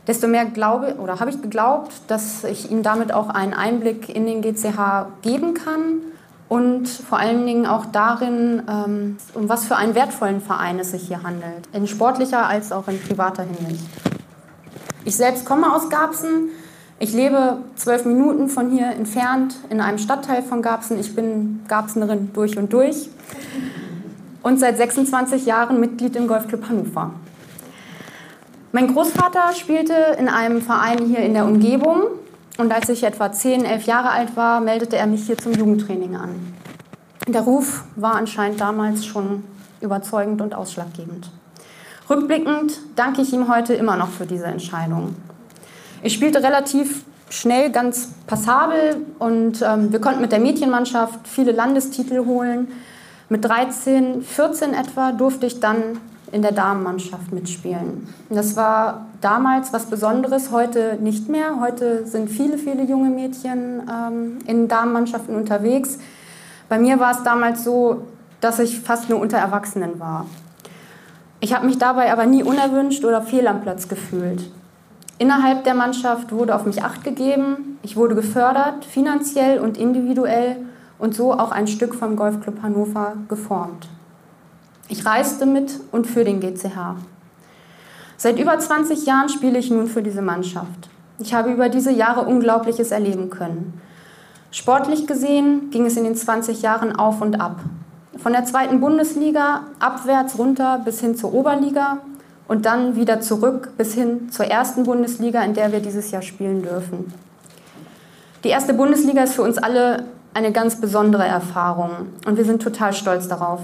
desto 0.07 0.27
mehr 0.27 0.45
glaube 0.45 0.95
oder 0.97 1.19
habe 1.19 1.29
ich 1.29 1.41
geglaubt, 1.41 1.91
dass 2.07 2.43
ich 2.43 2.71
Ihnen 2.71 2.83
damit 2.83 3.13
auch 3.13 3.29
einen 3.29 3.53
Einblick 3.53 4.13
in 4.13 4.25
den 4.25 4.41
GCH 4.41 5.07
geben 5.21 5.53
kann 5.53 5.99
und 6.49 6.87
vor 6.87 7.19
allen 7.19 7.45
Dingen 7.45 7.65
auch 7.65 7.85
darin, 7.85 8.63
ähm, 8.69 9.17
um 9.33 9.49
was 9.49 9.65
für 9.65 9.75
einen 9.75 9.95
wertvollen 9.95 10.39
Verein 10.39 10.79
es 10.79 10.91
sich 10.91 11.07
hier 11.07 11.23
handelt, 11.23 11.67
in 11.73 11.87
sportlicher 11.87 12.47
als 12.47 12.71
auch 12.71 12.87
in 12.87 13.01
privater 13.01 13.43
Hinsicht. 13.43 13.85
Ich 15.03 15.15
selbst 15.17 15.45
komme 15.45 15.73
aus 15.73 15.89
Garbsen. 15.89 16.49
Ich 16.99 17.13
lebe 17.13 17.57
zwölf 17.75 18.05
Minuten 18.05 18.49
von 18.49 18.71
hier 18.71 18.87
entfernt 18.87 19.55
in 19.69 19.81
einem 19.81 19.99
Stadtteil 19.99 20.41
von 20.41 20.61
Garbsen. 20.61 20.99
Ich 20.99 21.15
bin 21.15 21.63
Garbsenerin 21.67 22.31
durch 22.33 22.57
und 22.57 22.73
durch 22.73 23.09
und 24.47 24.61
seit 24.61 24.77
26 24.77 25.45
Jahren 25.45 25.81
Mitglied 25.81 26.15
im 26.15 26.25
Golfclub 26.25 26.69
Hannover. 26.69 27.11
Mein 28.71 28.93
Großvater 28.93 29.51
spielte 29.53 29.93
in 30.17 30.29
einem 30.29 30.61
Verein 30.61 30.99
hier 30.99 31.19
in 31.19 31.33
der 31.33 31.43
Umgebung 31.43 32.03
und 32.57 32.71
als 32.71 32.87
ich 32.87 33.03
etwa 33.03 33.29
10, 33.29 33.65
11 33.65 33.85
Jahre 33.87 34.09
alt 34.09 34.37
war, 34.37 34.61
meldete 34.61 34.95
er 34.95 35.05
mich 35.05 35.25
hier 35.25 35.37
zum 35.37 35.51
Jugendtraining 35.51 36.15
an. 36.15 36.53
Der 37.27 37.41
Ruf 37.41 37.83
war 37.97 38.15
anscheinend 38.15 38.61
damals 38.61 39.05
schon 39.05 39.43
überzeugend 39.81 40.41
und 40.41 40.55
ausschlaggebend. 40.55 41.29
Rückblickend 42.09 42.79
danke 42.95 43.23
ich 43.23 43.33
ihm 43.33 43.53
heute 43.53 43.73
immer 43.73 43.97
noch 43.97 44.09
für 44.09 44.25
diese 44.25 44.45
Entscheidung. 44.45 45.13
Ich 46.03 46.13
spielte 46.13 46.41
relativ 46.41 47.03
schnell 47.29 47.69
ganz 47.69 48.11
passabel 48.27 49.05
und 49.19 49.61
ähm, 49.61 49.91
wir 49.91 49.99
konnten 49.99 50.21
mit 50.21 50.31
der 50.31 50.39
Mädchenmannschaft 50.39 51.27
viele 51.27 51.51
Landestitel 51.51 52.25
holen. 52.25 52.69
Mit 53.29 53.43
13, 53.43 54.21
14 54.21 54.73
etwa 54.73 55.11
durfte 55.11 55.47
ich 55.47 55.59
dann 55.59 55.99
in 56.31 56.41
der 56.41 56.53
Damenmannschaft 56.53 57.31
mitspielen. 57.31 58.07
Das 58.29 58.55
war 58.55 59.05
damals 59.21 59.73
was 59.73 59.85
Besonderes, 59.85 60.51
heute 60.51 60.97
nicht 61.01 61.27
mehr. 61.27 61.59
Heute 61.59 62.05
sind 62.05 62.29
viele, 62.29 62.57
viele 62.57 62.83
junge 62.83 63.09
Mädchen 63.09 63.81
ähm, 63.89 64.39
in 64.45 64.67
Damenmannschaften 64.67 65.35
unterwegs. 65.35 65.99
Bei 66.69 66.79
mir 66.79 66.99
war 66.99 67.11
es 67.11 67.23
damals 67.23 67.63
so, 67.63 68.03
dass 68.39 68.59
ich 68.59 68.79
fast 68.79 69.09
nur 69.09 69.19
unter 69.19 69.37
Erwachsenen 69.37 69.99
war. 69.99 70.25
Ich 71.39 71.53
habe 71.53 71.65
mich 71.65 71.77
dabei 71.77 72.11
aber 72.11 72.25
nie 72.25 72.43
unerwünscht 72.43 73.03
oder 73.05 73.21
fehl 73.21 73.47
am 73.47 73.61
Platz 73.61 73.87
gefühlt. 73.87 74.49
Innerhalb 75.17 75.63
der 75.63 75.73
Mannschaft 75.73 76.31
wurde 76.31 76.55
auf 76.55 76.65
mich 76.65 76.83
acht 76.83 77.03
gegeben, 77.03 77.79
ich 77.83 77.95
wurde 77.95 78.15
gefördert, 78.15 78.85
finanziell 78.85 79.59
und 79.59 79.77
individuell 79.77 80.57
und 80.99 81.15
so 81.15 81.33
auch 81.33 81.51
ein 81.51 81.67
Stück 81.67 81.95
vom 81.95 82.15
Golfclub 82.15 82.61
Hannover 82.61 83.13
geformt. 83.27 83.87
Ich 84.89 85.05
reiste 85.05 85.45
mit 85.45 85.79
und 85.91 86.07
für 86.07 86.23
den 86.23 86.39
GCH. 86.39 86.95
Seit 88.15 88.39
über 88.39 88.57
20 88.57 89.05
Jahren 89.05 89.29
spiele 89.29 89.59
ich 89.59 89.69
nun 89.69 89.87
für 89.87 90.01
diese 90.01 90.21
Mannschaft. 90.21 90.89
Ich 91.19 91.33
habe 91.33 91.51
über 91.51 91.69
diese 91.69 91.91
Jahre 91.91 92.21
Unglaubliches 92.21 92.91
erleben 92.91 93.29
können. 93.29 93.79
Sportlich 94.51 95.07
gesehen 95.07 95.69
ging 95.71 95.85
es 95.85 95.97
in 95.97 96.03
den 96.03 96.15
20 96.15 96.61
Jahren 96.61 96.95
auf 96.95 97.21
und 97.21 97.39
ab. 97.39 97.59
Von 98.17 98.31
der 98.31 98.45
zweiten 98.45 98.79
Bundesliga 98.79 99.65
abwärts 99.79 100.39
runter 100.39 100.81
bis 100.83 100.99
hin 100.99 101.15
zur 101.15 101.33
Oberliga 101.33 101.99
und 102.47 102.65
dann 102.65 102.95
wieder 102.95 103.21
zurück 103.21 103.73
bis 103.77 103.93
hin 103.93 104.31
zur 104.31 104.45
ersten 104.45 104.83
Bundesliga, 104.83 105.43
in 105.43 105.53
der 105.53 105.71
wir 105.71 105.79
dieses 105.79 106.11
Jahr 106.11 106.21
spielen 106.21 106.63
dürfen. 106.63 107.13
Die 108.43 108.49
erste 108.49 108.73
Bundesliga 108.73 109.23
ist 109.23 109.33
für 109.33 109.43
uns 109.43 109.57
alle 109.57 110.05
eine 110.33 110.51
ganz 110.51 110.79
besondere 110.79 111.25
Erfahrung 111.25 112.07
und 112.25 112.37
wir 112.37 112.45
sind 112.45 112.61
total 112.61 112.93
stolz 112.93 113.27
darauf. 113.27 113.61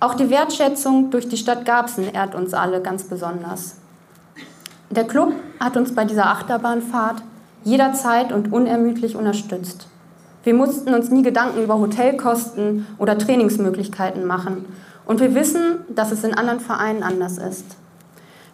Auch 0.00 0.14
die 0.14 0.30
Wertschätzung 0.30 1.10
durch 1.10 1.28
die 1.28 1.36
Stadt 1.36 1.64
Garbsen 1.64 2.12
ehrt 2.12 2.34
uns 2.34 2.54
alle 2.54 2.80
ganz 2.80 3.04
besonders. 3.04 3.76
Der 4.88 5.04
Club 5.04 5.32
hat 5.60 5.76
uns 5.76 5.94
bei 5.94 6.04
dieser 6.04 6.26
Achterbahnfahrt 6.26 7.22
jederzeit 7.62 8.32
und 8.32 8.52
unermüdlich 8.52 9.14
unterstützt. 9.14 9.86
Wir 10.42 10.54
mussten 10.54 10.94
uns 10.94 11.10
nie 11.10 11.22
Gedanken 11.22 11.62
über 11.62 11.78
Hotelkosten 11.78 12.86
oder 12.98 13.18
Trainingsmöglichkeiten 13.18 14.26
machen. 14.26 14.64
Und 15.04 15.20
wir 15.20 15.34
wissen, 15.34 15.80
dass 15.88 16.12
es 16.12 16.24
in 16.24 16.34
anderen 16.34 16.60
Vereinen 16.60 17.02
anders 17.02 17.36
ist. 17.36 17.76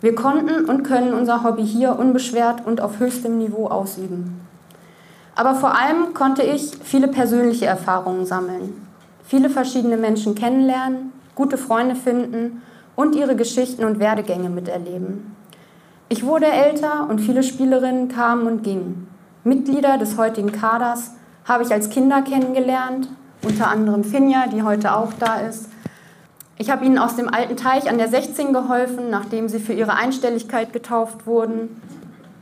Wir 0.01 0.15
konnten 0.15 0.65
und 0.65 0.83
können 0.83 1.15
unser 1.15 1.45
Hobby 1.45 1.65
hier 1.65 1.99
unbeschwert 1.99 2.67
und 2.67 2.81
auf 2.81 2.99
höchstem 2.99 3.39
Niveau 3.39 3.69
ausüben. 3.69 4.41
Aber 5.37 5.55
vor 5.55 5.79
allem 5.79 6.15
konnte 6.15 6.43
ich 6.43 6.73
viele 6.83 7.09
persönliche 7.09 7.67
Erfahrungen 7.67 8.25
sammeln, 8.25 8.89
viele 9.23 9.51
verschiedene 9.51 9.99
Menschen 9.99 10.35
kennenlernen, 10.35 11.13
gute 11.35 11.59
Freunde 11.59 11.95
finden 11.95 12.63
und 12.97 13.15
ihre 13.15 13.37
Geschichten 13.37 13.85
und 13.85 14.01
Werdegänge 14.01 14.49
miterleben. 14.49 15.37
Ich 16.09 16.25
wurde 16.25 16.47
älter 16.47 17.07
und 17.11 17.21
viele 17.21 17.43
Spielerinnen 17.43 18.09
kamen 18.09 18.47
und 18.47 18.63
gingen. 18.63 19.09
Mitglieder 19.45 19.99
des 19.99 20.17
heutigen 20.17 20.53
Kaders 20.53 21.13
habe 21.45 21.65
ich 21.65 21.71
als 21.71 21.91
Kinder 21.91 22.23
kennengelernt, 22.23 23.09
unter 23.45 23.69
anderem 23.69 24.05
Finja, 24.05 24.47
die 24.47 24.63
heute 24.63 24.97
auch 24.97 25.13
da 25.21 25.41
ist. 25.41 25.69
Ich 26.57 26.71
habe 26.71 26.87
ihnen 26.87 26.97
aus 26.99 27.17
dem 27.17 27.29
alten 27.29 27.59
Teich 27.59 27.91
an 27.91 27.99
der 27.99 28.09
16 28.09 28.55
geholfen, 28.55 29.11
nachdem 29.11 29.51
sie 29.51 29.61
für 29.61 29.75
ihre 29.75 29.95
Einstelligkeit 29.95 30.73
getauft 30.73 31.27
wurden. 31.27 31.81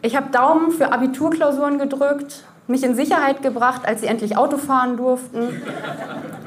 Ich 0.03 0.15
habe 0.15 0.31
Daumen 0.31 0.71
für 0.71 0.93
Abiturklausuren 0.93 1.79
gedrückt, 1.79 2.45
mich 2.67 2.83
in 2.83 2.95
Sicherheit 2.95 3.43
gebracht, 3.43 3.83
als 3.87 4.01
sie 4.01 4.07
endlich 4.07 4.37
Auto 4.37 4.57
fahren 4.57 4.97
durften. 4.97 5.63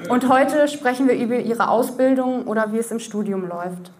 Und 0.09 0.29
heute 0.29 0.67
sprechen 0.67 1.07
wir 1.07 1.15
über 1.15 1.37
ihre 1.37 1.69
Ausbildung 1.69 2.45
oder 2.45 2.71
wie 2.73 2.77
es 2.77 2.91
im 2.91 2.99
Studium 2.99 3.47
läuft. 3.47 3.91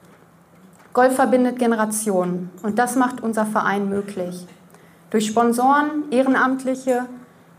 Golf 0.94 1.16
verbindet 1.16 1.60
Generationen 1.60 2.50
und 2.64 2.80
das 2.80 2.96
macht 2.96 3.22
unser 3.22 3.46
Verein 3.46 3.88
möglich. 3.90 4.48
Durch 5.12 5.28
Sponsoren, 5.28 6.06
Ehrenamtliche, 6.10 7.06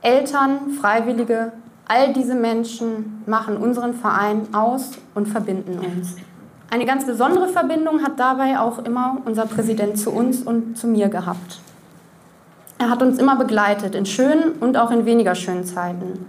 Eltern, 0.03 0.71
Freiwillige, 0.81 1.53
all 1.87 2.13
diese 2.13 2.35
Menschen 2.35 3.23
machen 3.27 3.57
unseren 3.57 3.95
Verein 3.95 4.53
aus 4.53 4.93
und 5.15 5.29
verbinden 5.29 5.79
uns. 5.79 6.17
Eine 6.71 6.85
ganz 6.85 7.07
besondere 7.07 7.49
Verbindung 7.49 8.03
hat 8.03 8.19
dabei 8.19 8.59
auch 8.59 8.81
immer 8.85 9.19
unser 9.25 9.47
Präsident 9.47 9.99
zu 9.99 10.11
uns 10.11 10.43
und 10.43 10.77
zu 10.77 10.87
mir 10.87 11.09
gehabt. 11.09 11.61
Er 12.79 12.91
hat 12.91 13.03
uns 13.03 13.19
immer 13.19 13.37
begleitet, 13.37 13.97
in 13.97 14.07
schönen 14.07 14.53
und 14.61 14.77
auch 14.77 14.93
in 14.93 15.05
weniger 15.05 15.35
schönen 15.35 15.65
Zeiten. 15.65 16.27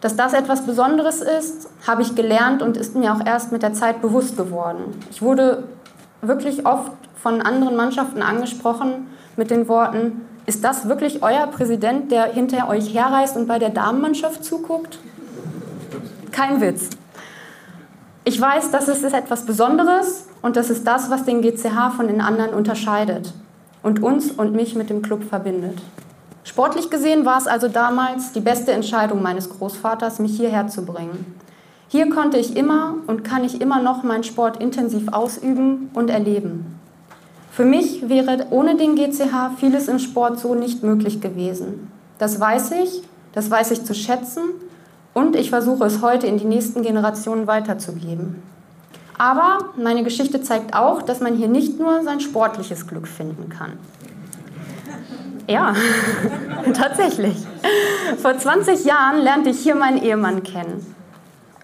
Dass 0.00 0.16
das 0.16 0.32
etwas 0.32 0.64
Besonderes 0.64 1.20
ist, 1.20 1.68
habe 1.86 2.02
ich 2.02 2.14
gelernt 2.14 2.62
und 2.62 2.76
ist 2.76 2.94
mir 2.94 3.12
auch 3.12 3.26
erst 3.26 3.50
mit 3.50 3.62
der 3.62 3.74
Zeit 3.74 4.00
bewusst 4.00 4.36
geworden. 4.36 4.96
Ich 5.10 5.20
wurde 5.20 5.64
wirklich 6.22 6.64
oft 6.64 6.92
von 7.16 7.42
anderen 7.42 7.76
Mannschaften 7.76 8.22
angesprochen 8.22 9.08
mit 9.36 9.50
den 9.50 9.68
Worten, 9.68 10.26
ist 10.46 10.64
das 10.64 10.88
wirklich 10.88 11.22
euer 11.22 11.46
Präsident, 11.48 12.10
der 12.10 12.24
hinter 12.24 12.68
euch 12.68 12.94
herreist 12.94 13.36
und 13.36 13.46
bei 13.46 13.58
der 13.58 13.70
Damenmannschaft 13.70 14.44
zuguckt? 14.44 14.98
Kein 16.32 16.60
Witz. 16.60 16.88
Ich 18.24 18.40
weiß, 18.40 18.70
das 18.70 18.88
ist 18.88 19.04
etwas 19.04 19.44
Besonderes 19.44 20.28
und 20.40 20.56
das 20.56 20.70
ist 20.70 20.86
das, 20.86 21.10
was 21.10 21.24
den 21.24 21.42
GCH 21.42 21.92
von 21.96 22.06
den 22.06 22.20
anderen 22.20 22.54
unterscheidet 22.54 23.32
und 23.82 24.02
uns 24.02 24.30
und 24.30 24.52
mich 24.54 24.74
mit 24.74 24.90
dem 24.90 25.02
Club 25.02 25.24
verbindet. 25.24 25.78
Sportlich 26.44 26.90
gesehen 26.90 27.24
war 27.24 27.38
es 27.38 27.46
also 27.46 27.68
damals 27.68 28.32
die 28.32 28.40
beste 28.40 28.72
Entscheidung 28.72 29.22
meines 29.22 29.50
Großvaters, 29.50 30.18
mich 30.18 30.36
hierher 30.36 30.68
zu 30.68 30.84
bringen. 30.84 31.34
Hier 31.88 32.08
konnte 32.08 32.38
ich 32.38 32.56
immer 32.56 32.94
und 33.06 33.24
kann 33.24 33.44
ich 33.44 33.60
immer 33.60 33.82
noch 33.82 34.02
meinen 34.02 34.24
Sport 34.24 34.60
intensiv 34.62 35.12
ausüben 35.12 35.90
und 35.94 36.08
erleben. 36.08 36.78
Für 37.50 37.64
mich 37.64 38.08
wäre 38.08 38.46
ohne 38.50 38.76
den 38.76 38.94
GCH 38.94 39.56
vieles 39.58 39.88
im 39.88 39.98
Sport 39.98 40.38
so 40.38 40.54
nicht 40.54 40.82
möglich 40.82 41.20
gewesen. 41.20 41.90
Das 42.18 42.38
weiß 42.38 42.72
ich, 42.82 43.02
das 43.32 43.50
weiß 43.50 43.72
ich 43.72 43.84
zu 43.84 43.94
schätzen 43.94 44.42
Und 45.12 45.34
ich 45.34 45.50
versuche 45.50 45.84
es 45.84 46.02
heute 46.02 46.26
in 46.26 46.38
die 46.38 46.44
nächsten 46.44 46.82
Generationen 46.82 47.46
weiterzugeben. 47.46 48.42
Aber 49.20 49.58
meine 49.76 50.02
Geschichte 50.02 50.42
zeigt 50.42 50.72
auch, 50.72 51.02
dass 51.02 51.20
man 51.20 51.34
hier 51.34 51.48
nicht 51.48 51.78
nur 51.78 52.02
sein 52.04 52.20
sportliches 52.20 52.86
Glück 52.86 53.06
finden 53.06 53.50
kann. 53.50 53.72
Ja, 55.46 55.74
tatsächlich. 56.72 57.36
Vor 58.22 58.38
20 58.38 58.86
Jahren 58.86 59.20
lernte 59.20 59.50
ich 59.50 59.58
hier 59.60 59.74
meinen 59.74 60.02
Ehemann 60.02 60.42
kennen. 60.42 60.94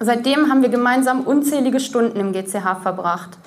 Seitdem 0.00 0.50
haben 0.50 0.60
wir 0.60 0.68
gemeinsam 0.68 1.22
unzählige 1.22 1.80
Stunden 1.80 2.20
im 2.20 2.34
GCH 2.34 2.82
verbracht. 2.82 3.38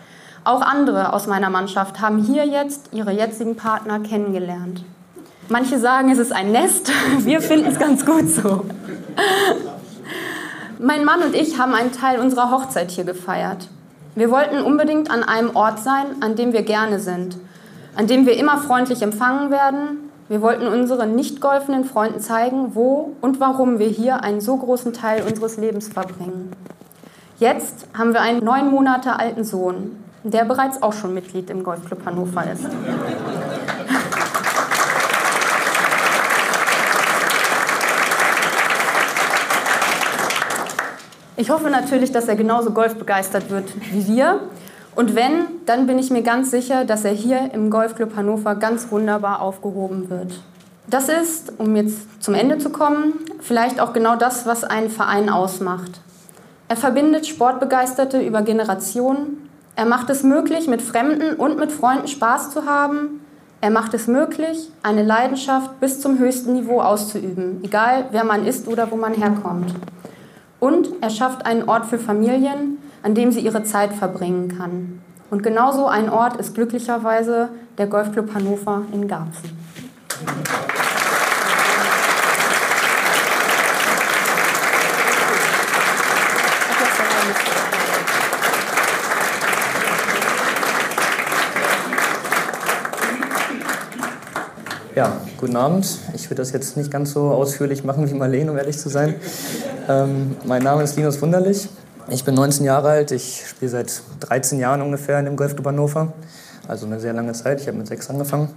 Auch 0.43 0.61
andere 0.61 1.13
aus 1.13 1.27
meiner 1.27 1.51
Mannschaft 1.51 2.01
haben 2.01 2.17
hier 2.23 2.47
jetzt 2.47 2.89
ihre 2.91 3.11
jetzigen 3.11 3.57
Partner 3.57 3.99
kennengelernt. 3.99 4.83
Manche 5.49 5.77
sagen, 5.77 6.09
es 6.09 6.17
ist 6.17 6.31
ein 6.31 6.51
Nest, 6.51 6.91
wir 7.19 7.41
finden 7.41 7.67
es 7.67 7.77
ganz 7.77 8.03
gut 8.03 8.27
so. 8.27 8.65
Mein 10.79 11.05
Mann 11.05 11.21
und 11.21 11.35
ich 11.35 11.59
haben 11.59 11.75
einen 11.75 11.91
Teil 11.91 12.19
unserer 12.19 12.49
Hochzeit 12.49 12.89
hier 12.89 13.03
gefeiert. 13.03 13.67
Wir 14.19 14.31
wollten 14.31 14.59
unbedingt 14.59 15.09
an 15.09 15.23
einem 15.23 15.55
Ort 15.55 15.79
sein, 15.79 16.07
an 16.19 16.35
dem 16.35 16.51
wir 16.51 16.63
gerne 16.63 16.99
sind, 16.99 17.37
an 17.95 18.05
dem 18.05 18.25
wir 18.25 18.35
immer 18.35 18.57
freundlich 18.57 19.01
empfangen 19.01 19.49
werden. 19.49 20.11
Wir 20.27 20.41
wollten 20.41 20.67
unseren 20.67 21.15
nicht 21.15 21.39
golfenden 21.39 21.85
Freunden 21.85 22.19
zeigen, 22.19 22.75
wo 22.75 23.15
und 23.21 23.39
warum 23.39 23.79
wir 23.79 23.87
hier 23.87 24.21
einen 24.21 24.41
so 24.41 24.57
großen 24.57 24.91
Teil 24.91 25.23
unseres 25.23 25.55
Lebens 25.55 25.87
verbringen. 25.87 26.51
Jetzt 27.39 27.87
haben 27.97 28.11
wir 28.11 28.19
einen 28.19 28.43
neun 28.43 28.69
Monate 28.69 29.17
alten 29.17 29.45
Sohn, 29.45 30.03
der 30.25 30.43
bereits 30.43 30.83
auch 30.83 30.91
schon 30.91 31.13
Mitglied 31.13 31.49
im 31.49 31.63
Golfclub 31.63 32.05
Hannover 32.05 32.43
ist. 32.51 32.65
Ich 41.39 41.49
hoffe 41.49 41.69
natürlich, 41.69 42.11
dass 42.11 42.27
er 42.27 42.35
genauso 42.35 42.71
golfbegeistert 42.71 43.49
wird 43.49 43.71
wie 43.93 44.05
wir. 44.07 44.41
Und 44.93 45.15
wenn, 45.15 45.45
dann 45.65 45.87
bin 45.87 45.97
ich 45.97 46.11
mir 46.11 46.21
ganz 46.21 46.51
sicher, 46.51 46.83
dass 46.83 47.05
er 47.05 47.13
hier 47.13 47.51
im 47.53 47.69
Golfclub 47.69 48.13
Hannover 48.17 48.55
ganz 48.55 48.91
wunderbar 48.91 49.41
aufgehoben 49.41 50.09
wird. 50.09 50.33
Das 50.87 51.07
ist, 51.07 51.53
um 51.57 51.77
jetzt 51.77 52.21
zum 52.21 52.33
Ende 52.33 52.57
zu 52.57 52.71
kommen, 52.71 53.13
vielleicht 53.39 53.79
auch 53.79 53.93
genau 53.93 54.17
das, 54.17 54.47
was 54.47 54.65
einen 54.65 54.89
Verein 54.89 55.29
ausmacht. 55.29 56.01
Er 56.67 56.75
verbindet 56.75 57.25
Sportbegeisterte 57.25 58.19
über 58.19 58.41
Generationen. 58.41 59.49
Er 59.77 59.85
macht 59.85 60.09
es 60.09 60.23
möglich, 60.23 60.67
mit 60.67 60.81
Fremden 60.81 61.35
und 61.35 61.57
mit 61.57 61.71
Freunden 61.71 62.09
Spaß 62.09 62.51
zu 62.51 62.65
haben. 62.65 63.21
Er 63.61 63.69
macht 63.69 63.93
es 63.93 64.07
möglich, 64.07 64.69
eine 64.83 65.03
Leidenschaft 65.03 65.79
bis 65.79 66.01
zum 66.01 66.19
höchsten 66.19 66.51
Niveau 66.51 66.81
auszuüben, 66.81 67.61
egal 67.63 68.07
wer 68.11 68.25
man 68.25 68.45
ist 68.45 68.67
oder 68.67 68.91
wo 68.91 68.97
man 68.97 69.13
herkommt. 69.13 69.73
Und 70.59 70.89
er 71.01 71.09
schafft 71.09 71.45
einen 71.45 71.69
Ort 71.69 71.85
für 71.85 71.99
Familien, 71.99 72.79
an 73.01 73.15
dem 73.15 73.31
sie 73.31 73.39
ihre 73.39 73.63
Zeit 73.63 73.93
verbringen 73.93 74.57
kann. 74.57 75.01
Und 75.29 75.43
genauso 75.43 75.87
ein 75.87 76.09
Ort 76.09 76.37
ist 76.37 76.55
glücklicherweise 76.55 77.49
der 77.77 77.87
Golfclub 77.87 78.33
Hannover 78.33 78.83
in 78.91 79.07
Garzen. 79.07 79.57
Ja, 94.95 95.15
guten 95.37 95.55
Abend. 95.55 95.87
Ich 96.13 96.25
würde 96.25 96.41
das 96.41 96.51
jetzt 96.51 96.75
nicht 96.75 96.91
ganz 96.91 97.13
so 97.13 97.29
ausführlich 97.29 97.85
machen 97.85 98.09
wie 98.09 98.13
Marlene, 98.13 98.51
um 98.51 98.57
ehrlich 98.57 98.77
zu 98.77 98.89
sein. 98.89 99.15
Ähm, 99.89 100.35
mein 100.45 100.61
Name 100.61 100.83
ist 100.83 100.97
Linus 100.97 101.19
Wunderlich. 101.19 101.67
Ich 102.09 102.23
bin 102.23 102.35
19 102.35 102.63
Jahre 102.63 102.89
alt. 102.89 103.09
Ich 103.09 103.47
spiele 103.47 103.71
seit 103.71 104.03
13 104.19 104.59
Jahren 104.59 104.83
ungefähr 104.83 105.17
in 105.17 105.25
dem 105.25 105.35
Golfclub 105.35 105.65
Hannover. 105.65 106.13
Also 106.67 106.85
eine 106.85 106.99
sehr 106.99 107.11
lange 107.13 107.31
Zeit. 107.31 107.59
Ich 107.59 107.67
habe 107.67 107.75
mit 107.75 107.87
sechs 107.87 108.07
angefangen. 108.07 108.49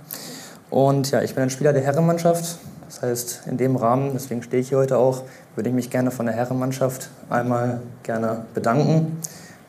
Und 0.69 1.11
ja, 1.11 1.23
ich 1.23 1.35
bin 1.35 1.45
ein 1.45 1.49
Spieler 1.49 1.73
der 1.73 1.81
Herrenmannschaft. 1.81 2.59
Das 2.85 3.01
heißt, 3.01 3.45
in 3.47 3.57
dem 3.57 3.77
Rahmen, 3.77 4.11
deswegen 4.13 4.43
stehe 4.43 4.61
ich 4.61 4.69
hier 4.69 4.77
heute 4.77 4.99
auch, 4.99 5.23
würde 5.55 5.71
ich 5.71 5.75
mich 5.75 5.89
gerne 5.89 6.11
von 6.11 6.27
der 6.27 6.35
Herrenmannschaft 6.35 7.09
einmal 7.31 7.81
gerne 8.03 8.45
bedanken. 8.53 9.19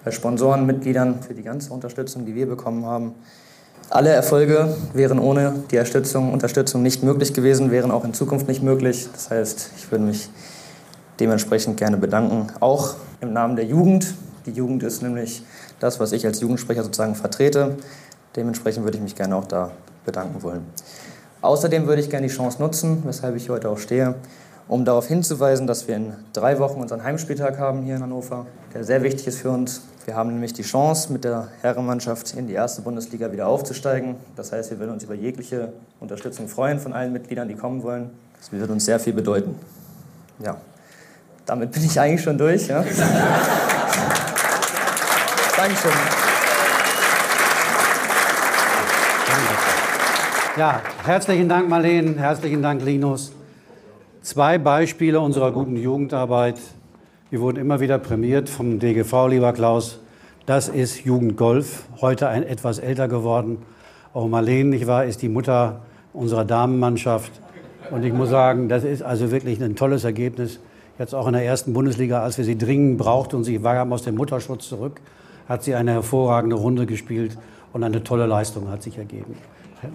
Bei 0.03 0.11
Sponsoren, 0.11 0.65
Mitgliedern 0.65 1.21
für 1.25 1.33
die 1.33 1.43
ganze 1.43 1.71
Unterstützung, 1.71 2.25
die 2.25 2.35
wir 2.35 2.45
bekommen 2.45 2.85
haben. 2.85 3.15
Alle 3.89 4.09
Erfolge 4.09 4.75
wären 4.93 5.17
ohne 5.17 5.63
die 5.71 5.77
Unterstützung, 5.77 6.33
Unterstützung 6.33 6.81
nicht 6.81 7.03
möglich 7.03 7.33
gewesen, 7.33 7.71
wären 7.71 7.89
auch 7.89 8.03
in 8.03 8.13
Zukunft 8.13 8.49
nicht 8.49 8.63
möglich. 8.63 9.07
Das 9.13 9.29
heißt, 9.29 9.69
ich 9.77 9.89
würde 9.89 10.03
mich 10.03 10.29
dementsprechend 11.19 11.77
gerne 11.77 11.97
bedanken. 11.97 12.47
Auch 12.59 12.95
im 13.21 13.33
Namen 13.33 13.55
der 13.55 13.65
Jugend. 13.65 14.13
Die 14.45 14.51
Jugend 14.51 14.83
ist 14.83 15.01
nämlich 15.01 15.43
das, 15.79 15.99
was 15.99 16.11
ich 16.11 16.25
als 16.25 16.41
Jugendsprecher 16.41 16.83
sozusagen 16.83 17.15
vertrete. 17.15 17.77
Dementsprechend 18.35 18.83
würde 18.83 18.97
ich 18.97 19.03
mich 19.03 19.15
gerne 19.15 19.35
auch 19.35 19.45
da 19.45 19.71
bedanken 20.05 20.41
wollen. 20.43 20.65
Außerdem 21.41 21.87
würde 21.87 22.01
ich 22.01 22.09
gerne 22.09 22.27
die 22.27 22.33
Chance 22.33 22.61
nutzen, 22.61 23.03
weshalb 23.05 23.35
ich 23.35 23.49
heute 23.49 23.69
auch 23.69 23.77
stehe, 23.77 24.15
um 24.67 24.85
darauf 24.85 25.07
hinzuweisen, 25.07 25.67
dass 25.67 25.87
wir 25.87 25.95
in 25.95 26.13
drei 26.31 26.57
Wochen 26.59 26.79
unseren 26.79 27.03
Heimspieltag 27.03 27.59
haben 27.59 27.83
hier 27.83 27.97
in 27.97 28.01
Hannover, 28.01 28.45
der 28.73 28.83
sehr 28.83 29.03
wichtig 29.03 29.27
ist 29.27 29.39
für 29.39 29.49
uns. 29.49 29.81
Wir 30.05 30.15
haben 30.15 30.31
nämlich 30.31 30.53
die 30.53 30.63
Chance, 30.63 31.11
mit 31.11 31.23
der 31.23 31.49
Herrenmannschaft 31.61 32.33
in 32.35 32.47
die 32.47 32.53
erste 32.53 32.81
Bundesliga 32.81 33.31
wieder 33.31 33.47
aufzusteigen. 33.47 34.15
Das 34.35 34.51
heißt, 34.51 34.71
wir 34.71 34.79
würden 34.79 34.91
uns 34.91 35.03
über 35.03 35.13
jegliche 35.13 35.73
Unterstützung 35.99 36.47
freuen 36.47 36.79
von 36.79 36.93
allen 36.93 37.13
Mitgliedern, 37.13 37.47
die 37.47 37.55
kommen 37.55 37.83
wollen. 37.83 38.09
Das 38.39 38.51
würde 38.51 38.71
uns 38.71 38.85
sehr 38.85 38.99
viel 38.99 39.13
bedeuten. 39.13 39.55
Ja, 40.39 40.57
damit 41.45 41.71
bin 41.71 41.83
ich 41.83 41.99
eigentlich 41.99 42.21
schon 42.21 42.37
durch. 42.37 42.67
Ja. 42.67 42.83
Dankeschön. 45.57 45.91
Ja, 50.55 50.81
herzlichen 51.03 51.49
Dank, 51.49 51.67
Marlene, 51.67 52.19
herzlichen 52.19 52.61
Dank, 52.61 52.83
Linus. 52.83 53.33
Zwei 54.21 54.59
Beispiele 54.59 55.19
unserer 55.19 55.51
guten 55.51 55.75
Jugendarbeit. 55.75 56.59
Wir 57.31 57.41
wurden 57.41 57.57
immer 57.57 57.79
wieder 57.79 57.97
prämiert 57.97 58.49
vom 58.49 58.77
DGV, 58.79 59.29
lieber 59.29 59.51
Klaus. 59.53 59.99
Das 60.45 60.69
ist 60.69 61.03
Jugendgolf, 61.03 61.85
heute 62.01 62.27
ein 62.27 62.43
etwas 62.43 62.77
älter 62.77 63.07
geworden. 63.07 63.57
Auch 64.13 64.27
Marlene, 64.27 64.69
nicht 64.69 64.85
wahr, 64.85 65.05
ist 65.05 65.23
die 65.23 65.29
Mutter 65.29 65.81
unserer 66.13 66.45
Damenmannschaft. 66.45 67.31
Und 67.89 68.03
ich 68.03 68.13
muss 68.13 68.29
sagen, 68.29 68.69
das 68.69 68.83
ist 68.83 69.01
also 69.01 69.31
wirklich 69.31 69.59
ein 69.63 69.75
tolles 69.75 70.03
Ergebnis 70.03 70.59
jetzt 70.99 71.15
auch 71.15 71.27
in 71.27 71.33
der 71.33 71.43
ersten 71.43 71.73
Bundesliga, 71.73 72.21
als 72.21 72.37
wir 72.37 72.45
sie 72.45 72.57
dringend 72.57 72.97
brauchten 72.97 73.37
und 73.37 73.43
sie 73.43 73.63
war 73.63 73.91
aus 73.91 74.03
dem 74.03 74.15
Mutterschutz 74.15 74.69
zurück, 74.69 75.01
hat 75.47 75.63
sie 75.63 75.75
eine 75.75 75.91
hervorragende 75.91 76.55
Runde 76.55 76.85
gespielt 76.85 77.37
und 77.73 77.83
eine 77.83 78.03
tolle 78.03 78.25
Leistung 78.25 78.69
hat 78.69 78.83
sich 78.83 78.97
ergeben. 78.97 79.35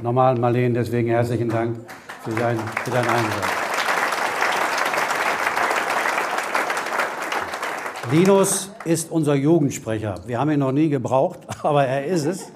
Nochmal, 0.02 0.38
Marlene, 0.38 0.74
deswegen 0.74 1.08
herzlichen 1.08 1.48
Dank 1.48 1.78
für, 2.22 2.30
dein, 2.32 2.58
für 2.84 2.90
deinen 2.90 3.08
Einsatz. 3.08 3.68
Linus 8.10 8.70
ist 8.84 9.10
unser 9.10 9.34
Jugendsprecher. 9.34 10.16
Wir 10.26 10.38
haben 10.38 10.50
ihn 10.50 10.60
noch 10.60 10.72
nie 10.72 10.88
gebraucht, 10.88 11.40
aber 11.62 11.84
er 11.84 12.06
ist 12.06 12.24
es. 12.24 12.52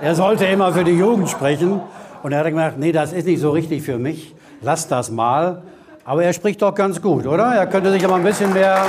Er 0.00 0.14
sollte 0.14 0.44
immer 0.44 0.72
für 0.72 0.84
die 0.84 0.92
Jugend 0.92 1.28
sprechen. 1.28 1.80
Und 2.22 2.32
er 2.32 2.40
hat 2.40 2.46
gesagt, 2.48 2.78
nee, 2.78 2.92
das 2.92 3.12
ist 3.12 3.26
nicht 3.26 3.40
so 3.40 3.50
richtig 3.50 3.82
für 3.82 3.98
mich. 3.98 4.34
Lass 4.60 4.88
das 4.88 5.10
mal. 5.10 5.62
Aber 6.06 6.22
er 6.22 6.32
spricht 6.32 6.62
doch 6.62 6.72
ganz 6.72 7.02
gut, 7.02 7.26
oder? 7.26 7.46
Er 7.46 7.66
könnte 7.66 7.90
sich 7.90 8.04
aber 8.04 8.14
ein 8.14 8.22
bisschen 8.22 8.52
mehr. 8.52 8.80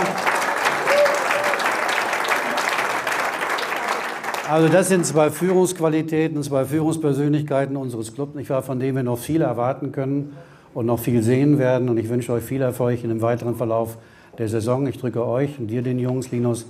Also 4.47 4.69
das 4.69 4.87
sind 4.87 5.03
zwei 5.03 5.31
Führungsqualitäten, 5.31 6.43
zwei 6.43 6.63
Führungspersönlichkeiten 6.63 7.75
unseres 7.75 8.13
Clubs, 8.13 8.35
nicht 8.35 8.51
wahr, 8.51 8.61
von 8.61 8.79
denen 8.79 8.97
wir 8.97 9.03
noch 9.03 9.17
viel 9.17 9.41
erwarten 9.41 9.91
können 9.91 10.37
und 10.75 10.85
noch 10.85 10.99
viel 10.99 11.23
sehen 11.23 11.57
werden. 11.57 11.89
Und 11.89 11.97
ich 11.97 12.07
wünsche 12.07 12.31
euch 12.33 12.43
viel 12.43 12.61
Erfolg 12.61 13.03
in 13.03 13.09
dem 13.09 13.23
weiteren 13.23 13.55
Verlauf 13.55 13.97
der 14.37 14.47
Saison. 14.47 14.85
Ich 14.85 14.99
drücke 14.99 15.25
euch 15.25 15.57
und 15.57 15.69
dir, 15.69 15.81
den 15.81 15.97
Jungs, 15.97 16.29
Linus, 16.29 16.67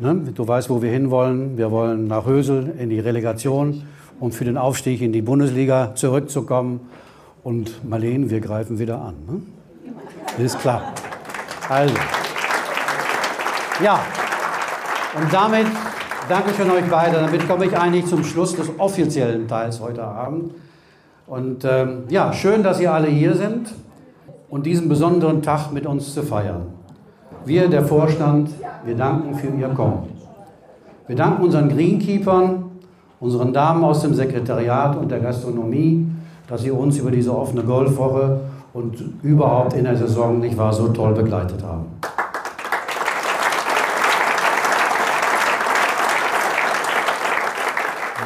ne, 0.00 0.32
du 0.34 0.48
weißt, 0.48 0.68
wo 0.68 0.82
wir 0.82 0.90
hinwollen. 0.90 1.56
Wir 1.56 1.70
wollen 1.70 2.08
nach 2.08 2.26
Hösel 2.26 2.74
in 2.76 2.90
die 2.90 2.98
Relegation, 2.98 3.84
um 4.18 4.32
für 4.32 4.44
den 4.44 4.58
Aufstieg 4.58 5.00
in 5.00 5.12
die 5.12 5.22
Bundesliga 5.22 5.94
zurückzukommen. 5.94 6.80
Und 7.44 7.88
Marlene, 7.88 8.30
wir 8.30 8.40
greifen 8.40 8.80
wieder 8.80 9.00
an. 9.00 9.14
Ne? 9.28 9.42
Ist 10.38 10.58
klar. 10.58 10.82
Also. 11.68 11.94
Ja. 13.82 14.00
Und 15.20 15.32
damit 15.32 15.66
danke 16.28 16.50
ich 16.52 16.60
an 16.60 16.70
euch 16.70 16.88
beide. 16.90 17.16
Damit 17.16 17.48
komme 17.48 17.66
ich 17.66 17.76
eigentlich 17.76 18.06
zum 18.06 18.24
Schluss 18.24 18.54
des 18.54 18.70
offiziellen 18.78 19.48
Teils 19.48 19.80
heute 19.80 20.04
Abend. 20.04 20.54
Und 21.26 21.64
ähm, 21.64 22.04
ja, 22.08 22.32
schön, 22.32 22.62
dass 22.62 22.80
ihr 22.80 22.92
alle 22.92 23.08
hier 23.08 23.34
sind 23.34 23.72
und 24.48 24.66
diesen 24.66 24.88
besonderen 24.88 25.42
Tag 25.42 25.72
mit 25.72 25.86
uns 25.86 26.12
zu 26.14 26.22
feiern. 26.22 26.66
Wir, 27.44 27.68
der 27.68 27.84
Vorstand, 27.84 28.50
wir 28.84 28.96
danken 28.96 29.34
für 29.34 29.46
Ihr 29.46 29.68
Kommen. 29.68 30.08
Wir 31.06 31.16
danken 31.16 31.44
unseren 31.44 31.68
Greenkeepern, 31.68 32.64
unseren 33.18 33.52
Damen 33.52 33.82
aus 33.84 34.02
dem 34.02 34.14
Sekretariat 34.14 34.96
und 34.96 35.10
der 35.10 35.20
Gastronomie, 35.20 36.06
dass 36.46 36.62
sie 36.62 36.70
uns 36.70 36.98
über 36.98 37.10
diese 37.10 37.36
offene 37.36 37.62
Golfwoche 37.62 38.40
und 38.72 39.02
überhaupt 39.22 39.74
in 39.74 39.84
der 39.84 39.96
Saison 39.96 40.38
nicht 40.38 40.56
wahr 40.56 40.72
so 40.72 40.88
toll 40.88 41.14
begleitet 41.14 41.62
haben. 41.62 41.86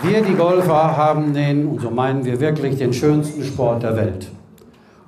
Wir, 0.03 0.21
die 0.21 0.35
Golfer, 0.35 0.97
haben 0.99 1.33
den, 1.33 1.67
und 1.67 1.81
so 1.81 1.91
meinen 1.91 2.27
wir 2.27 2.39
wirklich, 2.39 2.77
den 2.77 2.93
schönsten 2.93 3.43
Sport 3.43 3.83
der 3.83 3.97
Welt 3.97 4.29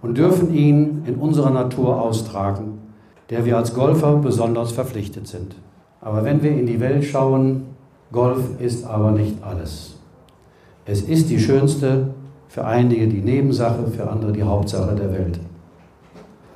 und 0.01 0.17
dürfen 0.17 0.55
ihn 0.55 1.03
in 1.07 1.17
unserer 1.17 1.51
Natur 1.51 2.01
austragen, 2.01 2.79
der 3.29 3.45
wir 3.45 3.59
als 3.59 3.75
Golfer 3.75 4.17
besonders 4.17 4.73
verpflichtet 4.73 5.29
sind. 5.29 5.55
Aber 6.01 6.25
wenn 6.25 6.43
wir 6.43 6.53
in 6.53 6.67
die 6.67 6.81
Welt 6.81 7.05
schauen, 7.05 7.65
Golf 8.11 8.59
ist 8.59 8.87
aber 8.87 9.11
nicht 9.11 9.43
alles. 9.43 9.97
Es 10.87 11.03
ist 11.03 11.29
die 11.29 11.41
schönste, 11.41 12.15
für 12.57 12.65
einige 12.65 13.07
die 13.07 13.21
Nebensache, 13.21 13.87
für 13.95 14.09
andere 14.09 14.33
die 14.33 14.43
Hauptsache 14.43 14.95
der 14.95 15.13
Welt. 15.13 15.39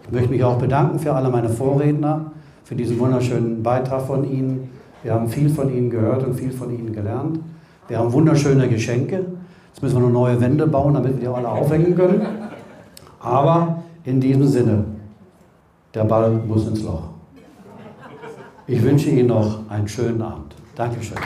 Ich 0.05 0.11
möchte 0.11 0.31
mich 0.31 0.43
auch 0.43 0.57
bedanken 0.57 0.99
für 0.99 1.13
alle 1.13 1.29
meine 1.29 1.51
Vorredner, 1.51 2.33
für 2.65 2.75
diesen 2.75 2.99
wunderschönen 2.99 3.63
Beitrag 3.63 4.01
von 4.07 4.25
Ihnen. 4.25 4.71
Wir 5.03 5.13
haben 5.13 5.29
viel 5.29 5.51
von 5.51 5.71
Ihnen 5.71 5.91
gehört 5.91 6.27
und 6.27 6.33
viel 6.33 6.53
von 6.53 6.73
Ihnen 6.73 6.95
gelernt. 6.95 7.41
Wir 7.89 7.99
haben 7.99 8.11
wunderschöne 8.15 8.67
Geschenke. 8.67 9.27
Jetzt 9.69 9.83
müssen 9.83 9.97
wir 9.97 10.09
noch 10.09 10.11
neue 10.11 10.41
Wände 10.41 10.67
bauen, 10.67 10.95
damit 10.95 11.21
wir 11.21 11.21
die 11.21 11.27
alle 11.29 11.51
aufhängen 11.51 11.95
können. 11.95 12.23
Aber 13.21 13.83
in 14.05 14.23
diesem 14.23 14.47
Sinne, 14.47 14.85
der 15.93 16.05
Ball 16.05 16.31
muss 16.31 16.67
ins 16.67 16.83
Loch. 16.83 17.11
Ich 18.67 18.83
wünsche 18.83 19.11
Ihnen 19.11 19.27
noch 19.29 19.69
einen 19.69 19.87
schönen 19.87 20.23
Abend. 20.23 20.55
Dankeschön. 20.75 21.19